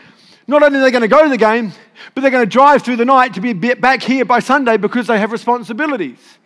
not 0.45 0.61
only 0.61 0.77
are 0.77 0.83
they 0.83 0.91
going 0.91 1.01
to 1.01 1.07
go 1.07 1.23
to 1.23 1.29
the 1.29 1.37
game, 1.37 1.71
but 2.13 2.21
they're 2.21 2.29
going 2.29 2.45
to 2.45 2.49
drive 2.49 2.83
through 2.83 2.97
the 2.97 3.05
night 3.05 3.33
to 3.33 3.41
be 3.41 3.53
back 3.53 4.03
here 4.03 4.25
by 4.25 4.39
Sunday 4.39 4.77
because 4.77 5.07
they 5.07 5.19
have 5.19 5.31
responsibilities. 5.31 6.37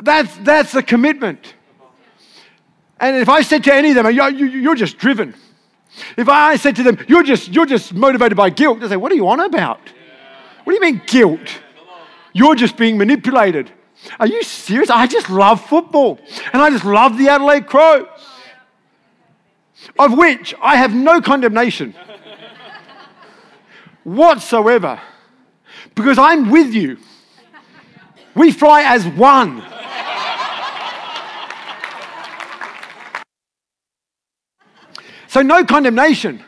That's, 0.00 0.34
that's 0.38 0.74
a 0.74 0.82
commitment. 0.82 1.54
And 3.00 3.16
if 3.16 3.28
I 3.28 3.42
said 3.42 3.64
to 3.64 3.74
any 3.74 3.90
of 3.90 3.94
them, 3.96 4.10
you're 4.10 4.74
just 4.74 4.98
driven. 4.98 5.34
If 6.16 6.28
I 6.28 6.56
said 6.56 6.76
to 6.76 6.82
them, 6.82 6.98
you're 7.08 7.22
just, 7.22 7.48
you're 7.48 7.66
just 7.66 7.94
motivated 7.94 8.36
by 8.36 8.50
guilt, 8.50 8.80
they 8.80 8.88
say, 8.88 8.96
what 8.96 9.10
are 9.10 9.16
you 9.16 9.28
on 9.28 9.40
about? 9.40 9.80
What 10.64 10.72
do 10.72 10.74
you 10.74 10.80
mean 10.80 11.02
guilt? 11.06 11.62
You're 12.32 12.54
just 12.54 12.76
being 12.76 12.96
manipulated. 12.98 13.72
Are 14.18 14.26
you 14.26 14.42
serious? 14.42 14.90
I 14.90 15.06
just 15.06 15.30
love 15.30 15.64
football. 15.64 16.20
And 16.52 16.62
I 16.62 16.70
just 16.70 16.84
love 16.84 17.18
the 17.18 17.28
Adelaide 17.28 17.66
Crows. 17.66 18.06
Of 19.98 20.16
which 20.16 20.54
I 20.60 20.76
have 20.76 20.94
no 20.94 21.20
condemnation 21.20 21.94
whatsoever. 24.04 25.00
Because 25.94 26.18
I'm 26.18 26.50
with 26.50 26.74
you. 26.74 26.98
We 28.34 28.52
fly 28.52 28.82
as 28.82 29.06
one. 29.06 29.64
So, 35.30 35.42
no 35.42 35.64
condemnation. 35.64 36.42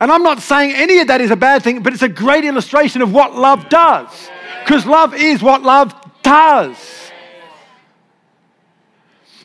And 0.00 0.10
I'm 0.10 0.22
not 0.22 0.40
saying 0.40 0.72
any 0.74 1.00
of 1.00 1.08
that 1.08 1.20
is 1.20 1.30
a 1.30 1.36
bad 1.36 1.62
thing, 1.62 1.82
but 1.82 1.92
it's 1.92 2.00
a 2.00 2.08
great 2.08 2.46
illustration 2.46 3.02
of 3.02 3.12
what 3.12 3.34
love 3.34 3.68
does. 3.68 4.30
Because 4.64 4.86
love 4.86 5.12
is 5.12 5.42
what 5.42 5.60
love 5.60 5.94
does. 6.22 7.10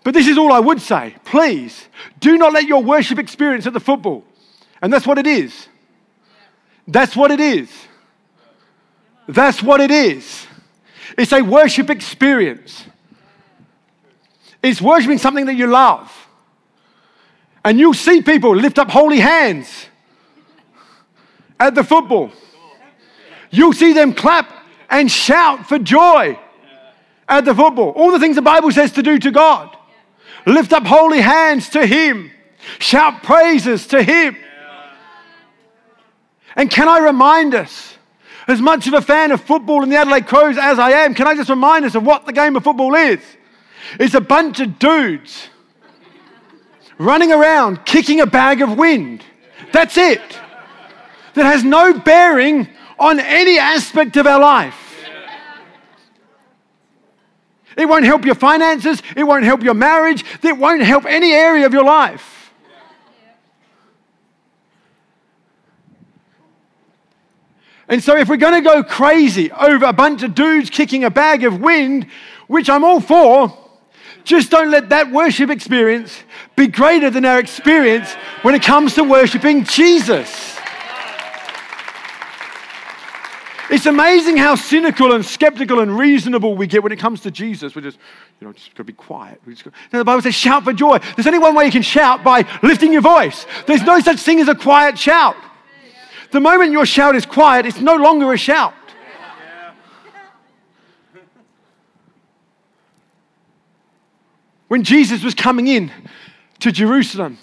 But 0.06 0.14
this 0.14 0.26
is 0.26 0.38
all 0.38 0.54
I 0.54 0.60
would 0.62 0.80
say. 0.80 1.18
Please 1.26 1.90
do 2.22 2.38
not 2.38 2.54
let 2.54 2.64
your 2.64 2.82
worship 2.82 3.20
experience 3.20 3.68
at 3.68 3.74
the 3.74 3.82
football. 3.82 4.24
And 4.82 4.94
that's 4.94 5.06
what 5.06 5.18
it 5.18 5.28
is. 5.28 5.68
That's 6.88 7.14
what 7.14 7.32
it 7.32 7.42
is. 7.42 7.70
That's 9.28 9.62
what 9.62 9.82
it 9.82 9.92
is. 9.92 10.48
It's 11.18 11.34
a 11.34 11.42
worship 11.42 11.90
experience. 11.90 12.86
It's 14.64 14.82
worshiping 14.82 15.18
something 15.18 15.46
that 15.48 15.56
you 15.56 15.68
love. 15.68 16.25
And 17.66 17.80
you'll 17.80 17.96
see 17.96 18.22
people 18.22 18.56
lift 18.56 18.78
up 18.78 18.92
holy 18.92 19.20
hands 19.20 19.88
at 21.60 21.74
the 21.74 21.84
football. 21.84 22.32
You'll 23.50 23.74
see 23.74 23.92
them 23.92 24.14
clap 24.14 24.54
and 24.88 25.12
shout 25.12 25.68
for 25.68 25.80
joy 25.80 26.38
at 27.28 27.44
the 27.44 27.56
football. 27.56 27.90
All 27.90 28.12
the 28.12 28.20
things 28.20 28.36
the 28.36 28.44
Bible 28.44 28.72
says 28.72 28.92
to 28.94 29.04
do 29.04 29.18
to 29.18 29.32
God. 29.32 29.76
Lift 30.46 30.74
up 30.74 30.86
holy 30.86 31.22
hands 31.22 31.70
to 31.70 31.88
Him. 31.88 32.30
Shout 32.78 33.24
praises 33.24 33.88
to 33.88 34.04
Him. 34.04 34.38
And 36.56 36.70
can 36.70 36.88
I 36.88 37.00
remind 37.00 37.56
us, 37.56 37.98
as 38.48 38.62
much 38.62 38.86
of 38.86 38.94
a 38.94 39.02
fan 39.02 39.32
of 39.32 39.42
football 39.42 39.82
and 39.82 39.92
the 39.92 39.98
Adelaide 39.98 40.28
Crows 40.28 40.56
as 40.56 40.78
I 40.78 40.92
am, 40.92 41.16
can 41.16 41.26
I 41.26 41.34
just 41.34 41.50
remind 41.50 41.84
us 41.84 41.96
of 41.96 42.06
what 42.06 42.28
the 42.28 42.32
game 42.32 42.56
of 42.56 42.64
football 42.64 42.94
is? 42.94 43.20
It's 44.00 44.14
a 44.14 44.22
bunch 44.22 44.60
of 44.60 44.78
dudes 44.78 45.50
running 46.98 47.32
around 47.32 47.86
kicking 47.86 48.22
a 48.22 48.26
bag 48.26 48.62
of 48.62 48.78
wind. 48.78 49.24
That's 49.72 49.98
it. 49.98 50.22
That 51.34 51.46
has 51.46 51.64
no 51.64 51.98
bearing 52.00 52.70
on 52.98 53.20
any 53.20 53.58
aspect 53.58 54.16
of 54.18 54.26
our 54.26 54.40
life. 54.40 54.82
It 57.78 57.88
won't 57.88 58.06
help 58.06 58.24
your 58.24 58.36
finances. 58.36 59.02
It 59.18 59.24
won't 59.24 59.44
help 59.44 59.62
your 59.62 59.74
marriage. 59.74 60.24
It 60.42 60.58
won't 60.58 60.82
help 60.82 61.06
any 61.06 61.34
area 61.34 61.66
of 61.66 61.74
your 61.74 61.84
life. 61.84 62.54
And 67.88 68.02
so, 68.02 68.18
if 68.18 68.30
we're 68.30 68.38
going 68.38 68.64
to 68.64 68.68
go 68.68 68.84
crazy 68.84 69.52
over 69.52 69.86
a 69.86 69.94
bunch 69.94 70.24
of 70.24 70.34
dudes 70.34 70.72
kicking 70.72 71.04
a 71.04 71.12
bag 71.12 71.44
of 71.44 71.60
wind, 71.60 72.08
which 72.48 72.68
I'm 72.70 72.84
all 72.84 73.00
for, 73.00 73.65
just 74.26 74.52
don't 74.52 74.72
let 74.72 74.90
that 74.90 75.12
worship 75.12 75.50
experience 75.50 76.24
be 76.56 76.68
greater 76.68 77.10
than 77.10 77.24
our 77.24 77.40
experience 77.40 78.12
when 78.42 78.56
it 78.56 78.64
comes 78.64 78.96
to 78.96 79.04
worshiping 79.04 79.64
Jesus. 79.64 80.56
It's 83.70 83.88
amazing 83.88 84.38
how 84.38 84.56
cynical 84.56 85.14
and 85.14 85.26
skeptical 85.26 85.80
and 85.80 85.98
reasonable 85.98 86.56
we 86.56 86.68
get 86.68 86.84
when 86.84 86.92
it 86.92 87.00
comes 87.00 87.22
to 87.22 87.32
Jesus. 87.32 87.76
We're 87.76 87.82
just, 87.82 87.98
you 88.40 88.48
know, 88.48 88.54
just 88.54 88.70
got 88.72 88.78
to 88.78 88.84
be 88.84 88.94
quiet. 88.94 89.42
Got, 89.46 89.74
now 89.92 90.00
the 90.00 90.06
Bible 90.06 90.22
says, 90.22 90.36
shout 90.36 90.64
for 90.64 90.74
joy. 90.74 91.00
There's 91.16 91.26
only 91.26 91.40
one 91.40 91.56
way 91.56 91.66
you 91.66 91.72
can 91.72 91.82
shout 91.82 92.24
by 92.24 92.46
lifting 92.62 92.94
your 92.94 93.02
voice. 93.02 93.46
There's 93.66 93.82
no 93.82 94.00
such 94.00 94.20
thing 94.20 94.40
as 94.40 94.48
a 94.48 94.56
quiet 94.56 95.00
shout. 95.00 95.36
The 96.32 96.40
moment 96.40 96.72
your 96.72 96.86
shout 96.86 97.16
is 97.16 97.26
quiet, 97.26 97.66
it's 97.66 97.80
no 97.80 97.96
longer 97.96 98.32
a 98.34 98.38
shout. 98.38 98.74
When 104.76 104.84
Jesus 104.84 105.24
was 105.24 105.34
coming 105.34 105.70
in 105.70 105.90
to 106.60 106.70
Jerusalem 106.70 107.38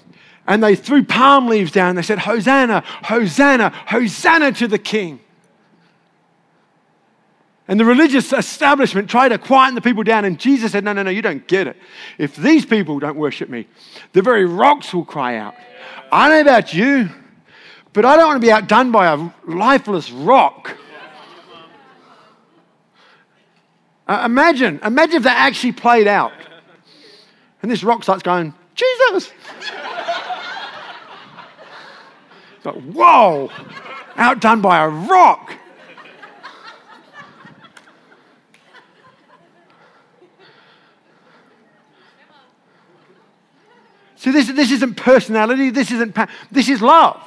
and 0.46 0.62
they 0.62 0.76
threw 0.76 1.02
palm 1.02 1.48
leaves 1.48 1.72
down, 1.72 1.96
they 1.96 2.02
said, 2.02 2.18
Hosanna, 2.18 2.84
Hosanna, 3.04 3.70
Hosanna 3.86 4.52
to 4.52 4.68
the 4.68 4.78
King. 4.78 5.18
And 7.66 7.80
the 7.80 7.86
religious 7.86 8.34
establishment 8.34 9.08
tried 9.08 9.30
to 9.30 9.38
quieten 9.38 9.74
the 9.74 9.80
people 9.80 10.02
down, 10.02 10.26
and 10.26 10.38
Jesus 10.38 10.72
said, 10.72 10.84
No, 10.84 10.92
no, 10.92 11.04
no, 11.04 11.10
you 11.10 11.22
don't 11.22 11.48
get 11.48 11.66
it. 11.66 11.78
If 12.18 12.36
these 12.36 12.66
people 12.66 12.98
don't 12.98 13.16
worship 13.16 13.48
me, 13.48 13.66
the 14.12 14.20
very 14.20 14.44
rocks 14.44 14.92
will 14.92 15.06
cry 15.06 15.36
out. 15.36 15.54
I 16.12 16.28
know 16.28 16.40
about 16.42 16.74
you, 16.74 17.08
but 17.94 18.04
I 18.04 18.16
don't 18.16 18.26
want 18.26 18.42
to 18.42 18.46
be 18.46 18.52
outdone 18.52 18.92
by 18.92 19.06
a 19.06 19.30
lifeless 19.50 20.10
rock. 20.10 20.76
Uh, 24.06 24.22
imagine, 24.26 24.80
imagine 24.84 25.16
if 25.16 25.22
that 25.22 25.38
actually 25.38 25.72
played 25.72 26.06
out. 26.06 26.32
And 27.62 27.70
this 27.70 27.84
rock 27.84 28.02
starts 28.02 28.22
going, 28.22 28.52
Jesus! 28.74 29.32
It's 32.56 32.66
like, 32.66 32.82
whoa! 32.82 33.50
Outdone 34.16 34.60
by 34.60 34.84
a 34.84 34.88
rock. 34.88 35.56
See, 44.16 44.30
this, 44.30 44.46
this 44.52 44.70
isn't 44.70 44.94
personality, 44.94 45.70
this 45.70 45.90
isn't, 45.90 46.16
this 46.52 46.68
is 46.68 46.80
love. 46.80 47.20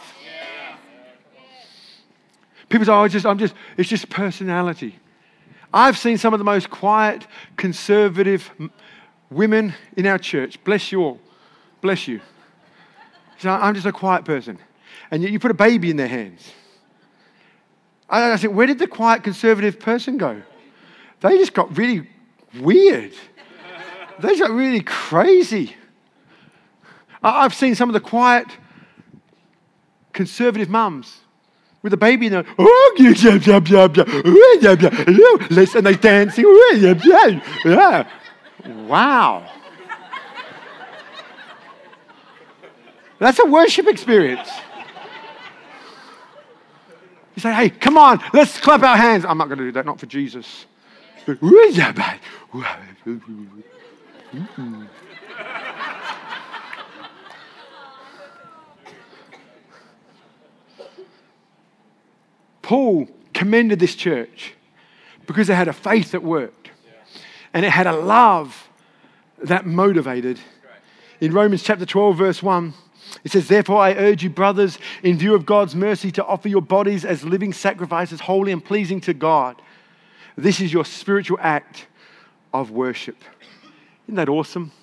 People 2.69 2.86
say, 2.86 2.91
oh, 2.93 3.08
just, 3.10 3.26
I'm 3.26 3.38
just, 3.38 3.54
it's 3.76 3.89
just 3.89 4.10
personality. 4.10 4.98
I've 5.74 5.98
seen 5.98 6.17
some 6.17 6.34
of 6.34 6.39
the 6.39 6.45
most 6.45 6.69
quiet, 6.69 7.28
conservative 7.58 8.50
women 9.36 9.74
in 9.95 10.08
our 10.08 10.17
church. 10.17 10.63
Bless 10.63 10.91
you 10.91 11.02
all. 11.02 11.19
Bless 11.82 12.08
you. 12.08 12.21
So 13.38 13.50
I'm 13.50 13.74
just 13.74 13.86
a 13.86 13.91
quiet 13.91 14.26
person. 14.26 14.58
And 15.12 15.21
yet 15.21 15.32
you 15.32 15.39
put 15.39 15.52
a 15.52 15.56
baby 15.56 15.91
in 15.91 15.98
their 15.98 16.08
hands. 16.08 16.52
I, 18.10 18.34
I 18.34 18.38
think, 18.38 18.54
where 18.54 18.67
did 18.67 18.80
the 18.80 18.88
quiet 18.88 19.24
conservative 19.24 19.80
person 19.80 20.17
go? 20.17 20.41
They 21.19 21.38
just 21.38 21.54
got 21.54 21.78
really 21.78 22.08
weird. 22.60 23.13
they 24.19 24.38
got 24.39 24.52
really 24.52 24.82
crazy. 24.82 25.76
I've 27.21 27.54
seen 27.54 27.76
some 27.76 27.89
of 27.89 27.93
the 27.93 28.00
quiet 28.00 28.48
conservative 30.13 30.69
mums 30.69 31.19
with 31.82 31.93
a 31.93 31.98
baby 31.98 32.28
in 32.28 32.32
there. 32.32 32.45
Oh, 32.58 32.95
and 35.76 35.86
they 35.86 35.95
dancing. 35.95 36.45
Yeah. 37.65 38.08
Wow. 38.67 39.49
That's 43.19 43.39
a 43.39 43.45
worship 43.45 43.88
experience. 43.88 44.49
You 47.36 47.41
say, 47.41 47.54
hey, 47.54 47.69
come 47.69 47.97
on, 47.97 48.21
let's 48.34 48.60
clap 48.60 48.82
our 48.84 48.97
hands. 48.97 49.25
I'm 49.25 49.38
not 49.38 49.47
going 49.47 49.60
to 49.60 49.65
do 49.65 49.71
that, 49.73 49.86
not 49.86 49.99
for 49.99 50.06
Jesus. 50.06 50.65
Paul 62.62 63.08
commended 63.34 63.80
this 63.80 63.95
church 63.95 64.54
because 65.28 65.47
they 65.47 65.56
had 65.56 65.67
a 65.67 65.73
faith 65.73 66.12
that 66.12 66.23
worked 66.23 66.64
and 67.56 67.63
it 67.63 67.72
had 67.72 67.88
a 67.88 67.94
love 67.94 68.70
that 69.41 69.65
motivated. 69.65 70.38
In 71.22 71.32
Romans 71.32 71.63
chapter 71.63 71.86
12, 71.86 72.18
verse 72.18 72.44
1, 72.44 72.74
It 73.24 73.32
says, 73.32 73.48
Therefore, 73.48 73.80
I 73.80 73.94
urge 73.94 74.24
you, 74.24 74.30
brothers, 74.30 74.78
in 75.04 75.18
view 75.18 75.34
of 75.34 75.46
God's 75.46 75.74
mercy, 75.74 76.12
to 76.12 76.26
offer 76.26 76.50
your 76.50 76.62
bodies 76.62 77.06
as 77.06 77.24
living 77.24 77.54
sacrifices, 77.54 78.20
holy 78.20 78.52
and 78.52 78.63
pleasing 78.63 79.00
to 79.02 79.13
God. 79.13 79.62
This 80.36 80.60
is 80.60 80.74
your 80.74 80.84
spiritual 80.84 81.38
act 81.39 81.88
of 82.54 82.72
worship. 82.72 83.15
Isn't 84.06 84.15
that 84.15 84.28
awesome? 84.28 84.74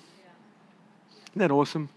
Isn't 1.27 1.39
that 1.39 1.51
awesome? 1.51 1.89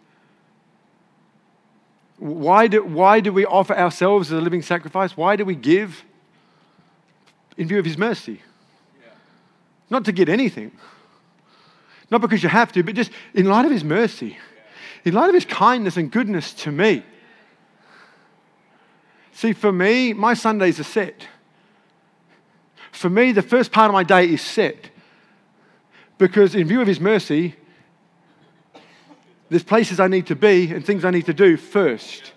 Why 2.19 2.67
do, 2.67 2.85
why 2.85 3.21
do 3.21 3.33
we 3.33 3.47
offer 3.47 3.75
ourselves 3.75 4.31
as 4.31 4.39
a 4.39 4.43
living 4.43 4.61
sacrifice? 4.61 5.17
Why 5.17 5.37
do 5.37 5.47
we 5.47 5.55
give? 5.55 6.05
In 7.57 7.67
view 7.67 7.79
of 7.79 7.87
His 7.87 7.97
mercy. 7.97 8.43
Not 9.89 10.05
to 10.07 10.13
get 10.13 10.29
anything. 10.29 10.73
Not 12.11 12.21
because 12.21 12.43
you 12.43 12.49
have 12.49 12.73
to, 12.73 12.83
but 12.83 12.95
just 12.95 13.11
in 13.35 13.47
light 13.47 13.65
of 13.65 13.71
His 13.71 13.85
mercy, 13.85 14.37
in 15.05 15.15
light 15.15 15.29
of 15.29 15.35
His 15.35 15.45
kindness 15.45 15.97
and 15.97 16.11
goodness 16.11 16.53
to 16.55 16.73
me. 16.73 17.03
See, 19.33 19.53
for 19.53 19.73
me, 19.73 20.13
my 20.13 20.35
Sundays 20.35 20.81
are 20.81 20.85
set. 20.85 21.27
For 22.91 23.11
me, 23.11 23.33
the 23.33 23.43
first 23.43 23.71
part 23.71 23.91
of 23.91 23.93
my 23.93 24.03
day 24.03 24.31
is 24.33 24.41
set. 24.41 24.91
Because 26.17 26.55
in 26.55 26.67
view 26.67 26.81
of 26.81 26.87
His 26.87 27.01
mercy, 27.01 27.55
there's 29.51 29.63
places 29.63 30.01
I 30.01 30.09
need 30.09 30.27
to 30.29 30.37
be 30.37 30.73
and 30.73 30.85
things 30.85 31.05
I 31.05 31.11
need 31.11 31.27
to 31.27 31.35
do 31.35 31.57
first. 31.57 32.33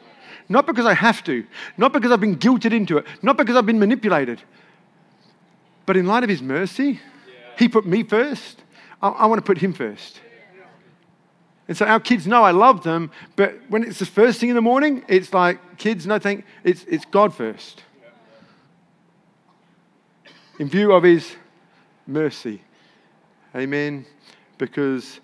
Not 0.49 0.65
because 0.65 0.85
I 0.85 0.93
have 0.93 1.23
to, 1.25 1.45
not 1.77 1.93
because 1.93 2.12
I've 2.12 2.19
been 2.19 2.38
guilted 2.38 2.73
into 2.73 2.97
it, 2.97 3.05
not 3.21 3.38
because 3.38 3.55
I've 3.55 3.65
been 3.65 3.79
manipulated, 3.79 4.41
but 5.85 5.95
in 5.95 6.07
light 6.07 6.23
of 6.23 6.29
His 6.29 6.41
mercy, 6.41 6.99
He 7.59 7.67
put 7.67 7.85
me 7.85 8.03
first. 8.03 8.63
I, 9.01 9.09
I 9.09 9.25
want 9.25 9.39
to 9.39 9.45
put 9.45 9.57
Him 9.57 9.73
first. 9.73 10.21
And 11.67 11.75
so 11.75 11.85
our 11.85 11.99
kids 11.99 12.25
know 12.25 12.41
I 12.41 12.51
love 12.51 12.83
them, 12.83 13.11
but 13.35 13.53
when 13.67 13.83
it's 13.83 13.99
the 13.99 14.05
first 14.05 14.39
thing 14.39 14.47
in 14.47 14.55
the 14.55 14.61
morning, 14.61 15.03
it's 15.09 15.33
like, 15.33 15.77
kids, 15.77 16.07
no 16.07 16.17
thank, 16.17 16.45
it's, 16.63 16.85
it's 16.85 17.03
God 17.03 17.33
first. 17.33 17.83
In 20.57 20.69
view 20.69 20.93
of 20.93 21.03
His 21.03 21.35
mercy. 22.07 22.61
Amen. 23.53 24.05
Because 24.57 25.19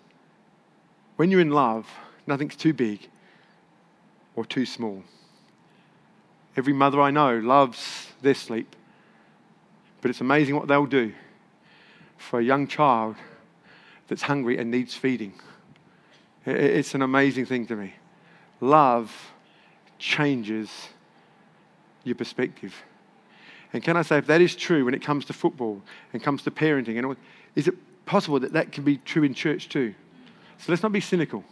when 1.16 1.32
you're 1.32 1.40
in 1.40 1.52
love, 1.52 1.90
nothing's 2.28 2.58
too 2.58 2.74
big 2.74 3.08
or 4.36 4.46
too 4.46 4.66
small. 4.66 5.04
Every 6.58 6.74
mother 6.74 7.00
I 7.00 7.12
know 7.12 7.40
loves 7.40 8.10
their 8.22 8.36
sleep, 8.36 8.76
but 10.02 10.12
it's 10.12 10.20
amazing 10.20 10.58
what 10.58 10.68
they'll 10.68 10.86
do 10.86 11.14
for 12.26 12.40
a 12.40 12.44
young 12.44 12.68
child 12.68 13.16
that's 14.08 14.24
hungry 14.24 14.58
and 14.58 14.72
needs 14.72 14.96
feeding. 14.96 15.34
It's 16.46 16.94
an 16.96 17.02
amazing 17.02 17.46
thing 17.46 17.68
to 17.68 17.76
me. 17.76 17.94
Love 18.62 19.12
changes 20.00 20.70
your 22.04 22.16
perspective. 22.16 22.74
And 23.74 23.84
can 23.84 23.98
I 23.98 24.02
say, 24.02 24.18
if 24.18 24.28
that 24.28 24.42
is 24.42 24.56
true 24.56 24.86
when 24.86 24.94
it 24.94 25.02
comes 25.02 25.26
to 25.26 25.34
football 25.34 25.82
and 26.14 26.22
comes 26.22 26.44
to 26.44 26.52
parenting, 26.52 26.98
and 26.98 27.18
is 27.56 27.68
it 27.68 27.76
possible 28.06 28.40
that 28.40 28.54
that 28.54 28.72
can 28.72 28.84
be 28.84 28.98
true 28.98 29.24
in 29.24 29.34
church 29.34 29.70
too? 29.70 29.94
So 30.58 30.72
let's 30.72 30.84
not 30.84 30.92
be 30.92 31.02
cynical. 31.02 31.44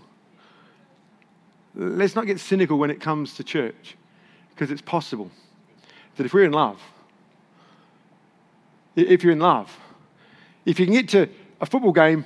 Let's 1.76 2.16
not 2.16 2.26
get 2.26 2.40
cynical 2.40 2.78
when 2.78 2.92
it 2.92 3.02
comes 3.02 3.34
to 3.36 3.44
church, 3.44 3.96
because 4.50 4.72
it's 4.72 4.82
possible 4.82 5.32
that 6.16 6.26
if 6.26 6.34
we're 6.34 6.46
in 6.46 6.52
love, 6.52 6.80
if 8.96 9.24
you're 9.24 9.34
in 9.34 9.40
love, 9.40 9.76
if 10.66 10.80
you 10.80 10.86
can 10.86 10.94
get 10.94 11.10
to 11.10 11.30
a 11.62 11.66
football 11.66 11.92
game 11.92 12.26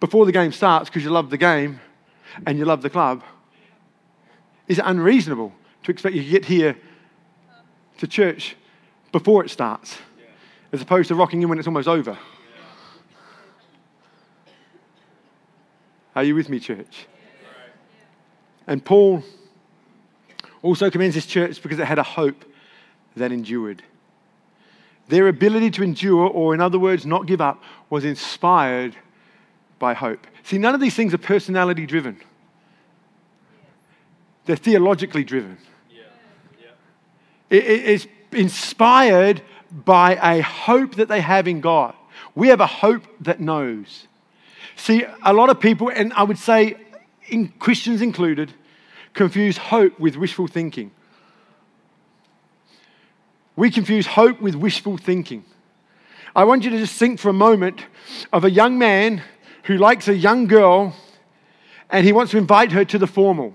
before 0.00 0.26
the 0.26 0.32
game 0.32 0.52
starts 0.52 0.88
because 0.88 1.02
you 1.02 1.10
love 1.10 1.30
the 1.30 1.38
game 1.38 1.80
and 2.46 2.58
you 2.58 2.64
love 2.64 2.82
the 2.82 2.90
club, 2.90 3.22
is 4.68 4.78
it 4.78 4.84
unreasonable 4.86 5.52
to 5.84 5.90
expect 5.90 6.14
you 6.14 6.22
to 6.22 6.28
get 6.28 6.44
here 6.44 6.76
to 7.98 8.06
church 8.06 8.56
before 9.12 9.44
it 9.44 9.50
starts 9.50 9.98
as 10.72 10.82
opposed 10.82 11.08
to 11.08 11.14
rocking 11.14 11.42
in 11.42 11.48
when 11.48 11.58
it's 11.58 11.66
almost 11.66 11.88
over? 11.88 12.18
Are 16.14 16.24
you 16.24 16.34
with 16.34 16.48
me, 16.48 16.58
church? 16.58 17.06
And 18.66 18.84
Paul 18.84 19.22
also 20.62 20.90
commends 20.90 21.14
this 21.14 21.26
church 21.26 21.62
because 21.62 21.78
it 21.78 21.86
had 21.86 21.98
a 21.98 22.02
hope 22.02 22.44
that 23.16 23.32
endured. 23.32 23.82
Their 25.08 25.28
ability 25.28 25.70
to 25.72 25.82
endure, 25.82 26.26
or 26.28 26.54
in 26.54 26.60
other 26.60 26.78
words, 26.78 27.06
not 27.06 27.26
give 27.26 27.40
up, 27.40 27.62
was 27.90 28.04
inspired 28.04 28.96
by 29.78 29.94
hope. 29.94 30.26
See, 30.42 30.58
none 30.58 30.74
of 30.74 30.80
these 30.80 30.94
things 30.94 31.14
are 31.14 31.18
personality 31.18 31.86
driven, 31.86 32.20
they're 34.44 34.56
theologically 34.56 35.24
driven. 35.24 35.58
it's 37.50 38.06
inspired 38.32 39.42
by 39.70 40.14
a 40.14 40.42
hope 40.42 40.96
that 40.96 41.08
they 41.08 41.20
have 41.20 41.46
in 41.48 41.60
God. 41.60 41.94
We 42.34 42.48
have 42.48 42.60
a 42.60 42.66
hope 42.66 43.02
that 43.20 43.40
knows. 43.40 44.08
See, 44.76 45.04
a 45.22 45.32
lot 45.32 45.48
of 45.48 45.60
people, 45.60 45.88
and 45.88 46.12
I 46.12 46.22
would 46.22 46.38
say 46.38 46.76
in 47.28 47.48
Christians 47.58 48.02
included, 48.02 48.52
confuse 49.14 49.56
hope 49.56 49.98
with 49.98 50.16
wishful 50.16 50.46
thinking. 50.46 50.90
We 53.56 53.70
confuse 53.70 54.06
hope 54.06 54.40
with 54.40 54.54
wishful 54.54 54.98
thinking. 54.98 55.44
I 56.34 56.44
want 56.44 56.64
you 56.64 56.70
to 56.70 56.78
just 56.78 56.98
think 56.98 57.18
for 57.18 57.30
a 57.30 57.34
moment 57.34 57.80
of 58.32 58.44
a 58.44 58.50
young 58.50 58.78
man 58.78 59.22
who 59.64 59.78
likes 59.78 60.06
a 60.06 60.14
young 60.14 60.46
girl 60.46 60.94
and 61.90 62.04
he 62.04 62.12
wants 62.12 62.32
to 62.32 62.38
invite 62.38 62.72
her 62.72 62.84
to 62.84 62.98
the 62.98 63.06
formal. 63.06 63.54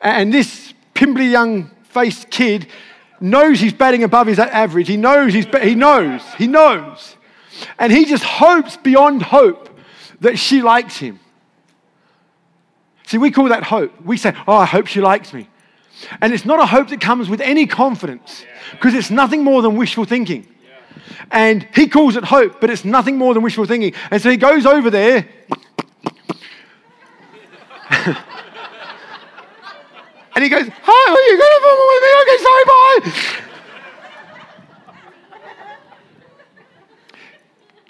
And 0.00 0.32
this 0.32 0.72
pimply 0.94 1.26
young 1.26 1.70
faced 1.84 2.30
kid 2.30 2.68
knows 3.20 3.60
he's 3.60 3.72
batting 3.72 4.04
above 4.04 4.26
his 4.26 4.38
average. 4.38 4.88
He 4.88 4.96
knows 4.96 5.34
he's, 5.34 5.46
he 5.62 5.74
knows, 5.74 6.22
he 6.38 6.46
knows. 6.46 7.16
And 7.78 7.92
he 7.92 8.04
just 8.04 8.24
hopes 8.24 8.76
beyond 8.76 9.22
hope 9.22 9.68
that 10.20 10.38
she 10.38 10.62
likes 10.62 10.96
him. 10.96 11.20
See, 13.06 13.18
we 13.18 13.30
call 13.30 13.48
that 13.50 13.64
hope. 13.64 14.00
We 14.00 14.16
say, 14.16 14.34
Oh, 14.46 14.56
I 14.56 14.64
hope 14.64 14.86
she 14.86 15.00
likes 15.00 15.32
me. 15.32 15.48
And 16.20 16.32
it's 16.32 16.44
not 16.44 16.60
a 16.60 16.66
hope 16.66 16.88
that 16.88 17.00
comes 17.00 17.28
with 17.28 17.40
any 17.40 17.66
confidence 17.66 18.44
because 18.72 18.94
it's 18.94 19.10
nothing 19.10 19.42
more 19.42 19.62
than 19.62 19.76
wishful 19.76 20.04
thinking. 20.04 20.46
And 21.30 21.66
he 21.74 21.88
calls 21.88 22.16
it 22.16 22.24
hope, 22.24 22.60
but 22.60 22.70
it's 22.70 22.84
nothing 22.84 23.16
more 23.16 23.34
than 23.34 23.42
wishful 23.42 23.66
thinking. 23.66 23.94
And 24.10 24.20
so 24.20 24.30
he 24.30 24.36
goes 24.36 24.66
over 24.66 24.90
there. 24.90 25.16
and 30.34 30.42
he 30.42 30.48
goes, 30.48 30.66
Hi, 30.68 31.12
are 31.12 31.30
you 31.30 31.38
going 31.38 31.52
to 31.52 31.60
with 31.90 32.02
me? 32.02 32.08
Okay, 32.22 32.38
sorry, 32.42 32.64
bye. 32.64 33.00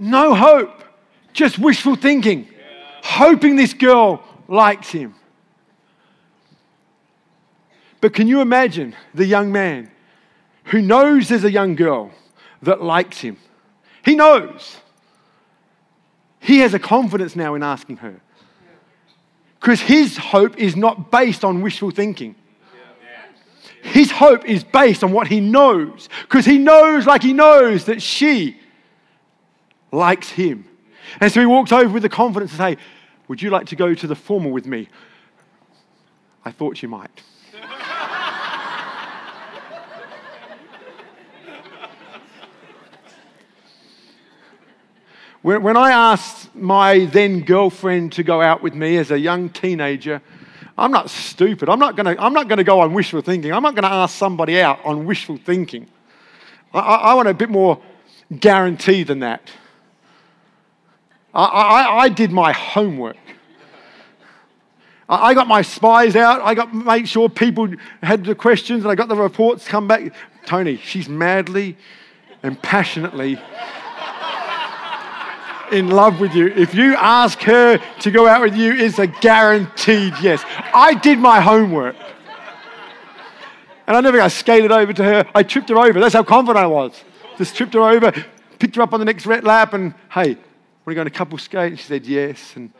No 0.00 0.34
hope, 0.34 0.84
just 1.32 1.58
wishful 1.58 1.96
thinking, 1.96 2.46
hoping 3.02 3.56
this 3.56 3.72
girl 3.72 4.22
likes 4.48 4.90
him. 4.90 5.14
But 8.04 8.12
can 8.12 8.28
you 8.28 8.42
imagine 8.42 8.94
the 9.14 9.24
young 9.24 9.50
man 9.50 9.90
who 10.64 10.82
knows 10.82 11.30
there's 11.30 11.42
a 11.42 11.50
young 11.50 11.74
girl 11.74 12.10
that 12.60 12.82
likes 12.82 13.20
him? 13.20 13.38
He 14.04 14.14
knows. 14.14 14.76
He 16.38 16.58
has 16.58 16.74
a 16.74 16.78
confidence 16.78 17.34
now 17.34 17.54
in 17.54 17.62
asking 17.62 17.96
her. 17.96 18.20
Because 19.58 19.80
his 19.80 20.18
hope 20.18 20.58
is 20.58 20.76
not 20.76 21.10
based 21.10 21.46
on 21.46 21.62
wishful 21.62 21.90
thinking. 21.90 22.34
His 23.80 24.10
hope 24.10 24.44
is 24.44 24.64
based 24.64 25.02
on 25.02 25.10
what 25.10 25.28
he 25.28 25.40
knows. 25.40 26.10
Because 26.24 26.44
he 26.44 26.58
knows, 26.58 27.06
like 27.06 27.22
he 27.22 27.32
knows, 27.32 27.86
that 27.86 28.02
she 28.02 28.60
likes 29.90 30.28
him. 30.28 30.66
And 31.20 31.32
so 31.32 31.40
he 31.40 31.46
walks 31.46 31.72
over 31.72 31.88
with 31.88 32.02
the 32.02 32.10
confidence 32.10 32.50
to 32.50 32.58
say, 32.58 32.76
Would 33.28 33.40
you 33.40 33.48
like 33.48 33.68
to 33.68 33.76
go 33.76 33.94
to 33.94 34.06
the 34.06 34.14
formal 34.14 34.50
with 34.50 34.66
me? 34.66 34.90
I 36.44 36.50
thought 36.50 36.82
you 36.82 36.88
might. 36.90 37.22
When, 45.44 45.76
I 45.76 45.90
asked 45.90 46.54
my 46.54 47.04
then 47.04 47.42
girlfriend 47.42 48.12
to 48.12 48.22
go 48.22 48.40
out 48.40 48.62
with 48.62 48.74
me 48.74 48.96
as 48.96 49.10
a 49.10 49.18
young 49.18 49.50
teenager, 49.50 50.22
I'm 50.78 50.90
not 50.90 51.10
stupid. 51.10 51.68
I'm 51.68 51.78
not 51.78 51.96
going 51.96 52.16
to 52.16 52.64
go 52.64 52.80
on 52.80 52.94
wishful 52.94 53.20
thinking. 53.20 53.52
I'm 53.52 53.62
not 53.62 53.74
going 53.74 53.82
to 53.82 53.92
ask 53.92 54.16
somebody 54.16 54.58
out 54.62 54.82
on 54.86 55.04
wishful 55.04 55.36
thinking. 55.36 55.86
I, 56.72 56.78
I 56.78 57.14
want 57.14 57.28
a 57.28 57.34
bit 57.34 57.50
more 57.50 57.78
guarantee 58.40 59.02
than 59.02 59.18
that. 59.18 59.50
I, 61.34 61.44
I, 61.44 61.98
I 62.04 62.08
did 62.08 62.32
my 62.32 62.52
homework. 62.52 63.18
I 65.06 65.34
got 65.34 65.46
my 65.46 65.60
spies 65.60 66.16
out. 66.16 66.40
I 66.40 66.54
got 66.54 66.74
make 66.74 67.06
sure 67.06 67.28
people 67.28 67.68
had 68.02 68.24
the 68.24 68.34
questions, 68.34 68.84
and 68.84 68.90
I 68.90 68.94
got 68.94 69.10
the 69.10 69.16
reports 69.16 69.68
come 69.68 69.86
back. 69.86 70.14
Tony, 70.46 70.78
she's 70.78 71.06
madly 71.06 71.76
and 72.42 72.60
passionately 72.62 73.38
in 75.74 75.88
love 75.88 76.20
with 76.20 76.34
you. 76.34 76.46
If 76.48 76.74
you 76.74 76.94
ask 76.94 77.40
her 77.40 77.78
to 78.00 78.10
go 78.10 78.26
out 78.26 78.42
with 78.42 78.56
you, 78.56 78.72
it's 78.72 78.98
a 78.98 79.06
guaranteed 79.06 80.14
yes. 80.22 80.42
I 80.72 80.94
did 80.94 81.18
my 81.18 81.40
homework. 81.40 81.96
And 83.86 83.96
I 83.96 84.00
never 84.00 84.20
I 84.20 84.28
skated 84.28 84.72
over 84.72 84.92
to 84.92 85.04
her. 85.04 85.30
I 85.34 85.42
tripped 85.42 85.68
her 85.68 85.76
over. 85.78 86.00
That's 86.00 86.14
how 86.14 86.22
confident 86.22 86.64
I 86.64 86.66
was. 86.66 87.04
Just 87.36 87.56
tripped 87.56 87.74
her 87.74 87.82
over, 87.82 88.12
picked 88.58 88.76
her 88.76 88.82
up 88.82 88.94
on 88.94 89.00
the 89.00 89.04
next 89.04 89.26
red 89.26 89.44
lap, 89.44 89.74
and 89.74 89.94
hey, 90.10 90.36
want 90.84 90.92
to 90.92 90.94
go 90.94 91.00
on 91.02 91.06
a 91.06 91.10
couple 91.10 91.36
skate? 91.38 91.72
And 91.72 91.78
she 91.78 91.86
said 91.86 92.06
yes. 92.06 92.54
And 92.56 92.72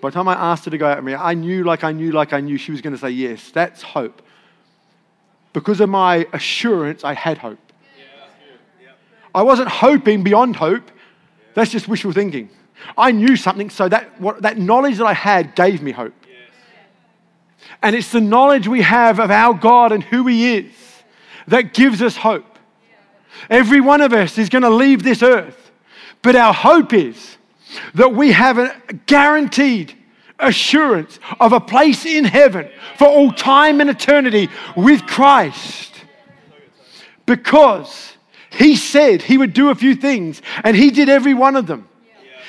by 0.00 0.10
the 0.10 0.14
time 0.14 0.28
I 0.28 0.34
asked 0.34 0.64
her 0.64 0.70
to 0.70 0.78
go 0.78 0.86
out 0.86 0.98
with 0.98 1.04
me, 1.04 1.14
I 1.14 1.34
knew, 1.34 1.64
like 1.64 1.84
I 1.84 1.92
knew, 1.92 2.12
like 2.12 2.32
I 2.32 2.40
knew 2.40 2.56
she 2.56 2.72
was 2.72 2.80
going 2.80 2.94
to 2.94 2.98
say 2.98 3.10
yes. 3.10 3.50
That's 3.50 3.82
hope. 3.82 4.22
Because 5.52 5.80
of 5.80 5.88
my 5.88 6.26
assurance, 6.32 7.04
I 7.04 7.14
had 7.14 7.38
hope. 7.38 7.58
I 9.34 9.42
wasn't 9.42 9.68
hoping 9.68 10.22
beyond 10.24 10.56
hope. 10.56 10.90
That's 11.58 11.72
just 11.72 11.88
wishful 11.88 12.12
thinking. 12.12 12.50
I 12.96 13.10
knew 13.10 13.34
something, 13.34 13.68
so 13.68 13.88
that, 13.88 14.20
what, 14.20 14.42
that 14.42 14.58
knowledge 14.58 14.98
that 14.98 15.06
I 15.06 15.12
had 15.12 15.56
gave 15.56 15.82
me 15.82 15.90
hope. 15.90 16.14
And 17.82 17.96
it's 17.96 18.12
the 18.12 18.20
knowledge 18.20 18.68
we 18.68 18.82
have 18.82 19.18
of 19.18 19.32
our 19.32 19.54
God 19.54 19.90
and 19.90 20.00
who 20.00 20.24
He 20.28 20.54
is 20.54 20.72
that 21.48 21.74
gives 21.74 22.00
us 22.00 22.16
hope. 22.16 22.60
Every 23.50 23.80
one 23.80 24.02
of 24.02 24.12
us 24.12 24.38
is 24.38 24.48
going 24.48 24.62
to 24.62 24.70
leave 24.70 25.02
this 25.02 25.20
earth, 25.20 25.72
but 26.22 26.36
our 26.36 26.54
hope 26.54 26.92
is 26.92 27.36
that 27.94 28.14
we 28.14 28.30
have 28.30 28.58
a 28.58 28.80
guaranteed 29.06 29.96
assurance 30.38 31.18
of 31.40 31.52
a 31.52 31.58
place 31.58 32.06
in 32.06 32.24
heaven 32.24 32.70
for 32.96 33.08
all 33.08 33.32
time 33.32 33.80
and 33.80 33.90
eternity 33.90 34.48
with 34.76 35.08
Christ. 35.08 35.92
Because 37.26 38.14
He 38.50 38.76
said 38.76 39.22
He 39.22 39.38
would 39.38 39.52
do 39.52 39.70
a 39.70 39.74
few 39.74 39.94
things, 39.94 40.42
and 40.64 40.76
He 40.76 40.90
did 40.90 41.08
every 41.08 41.34
one 41.34 41.56
of 41.56 41.66
them. 41.66 41.88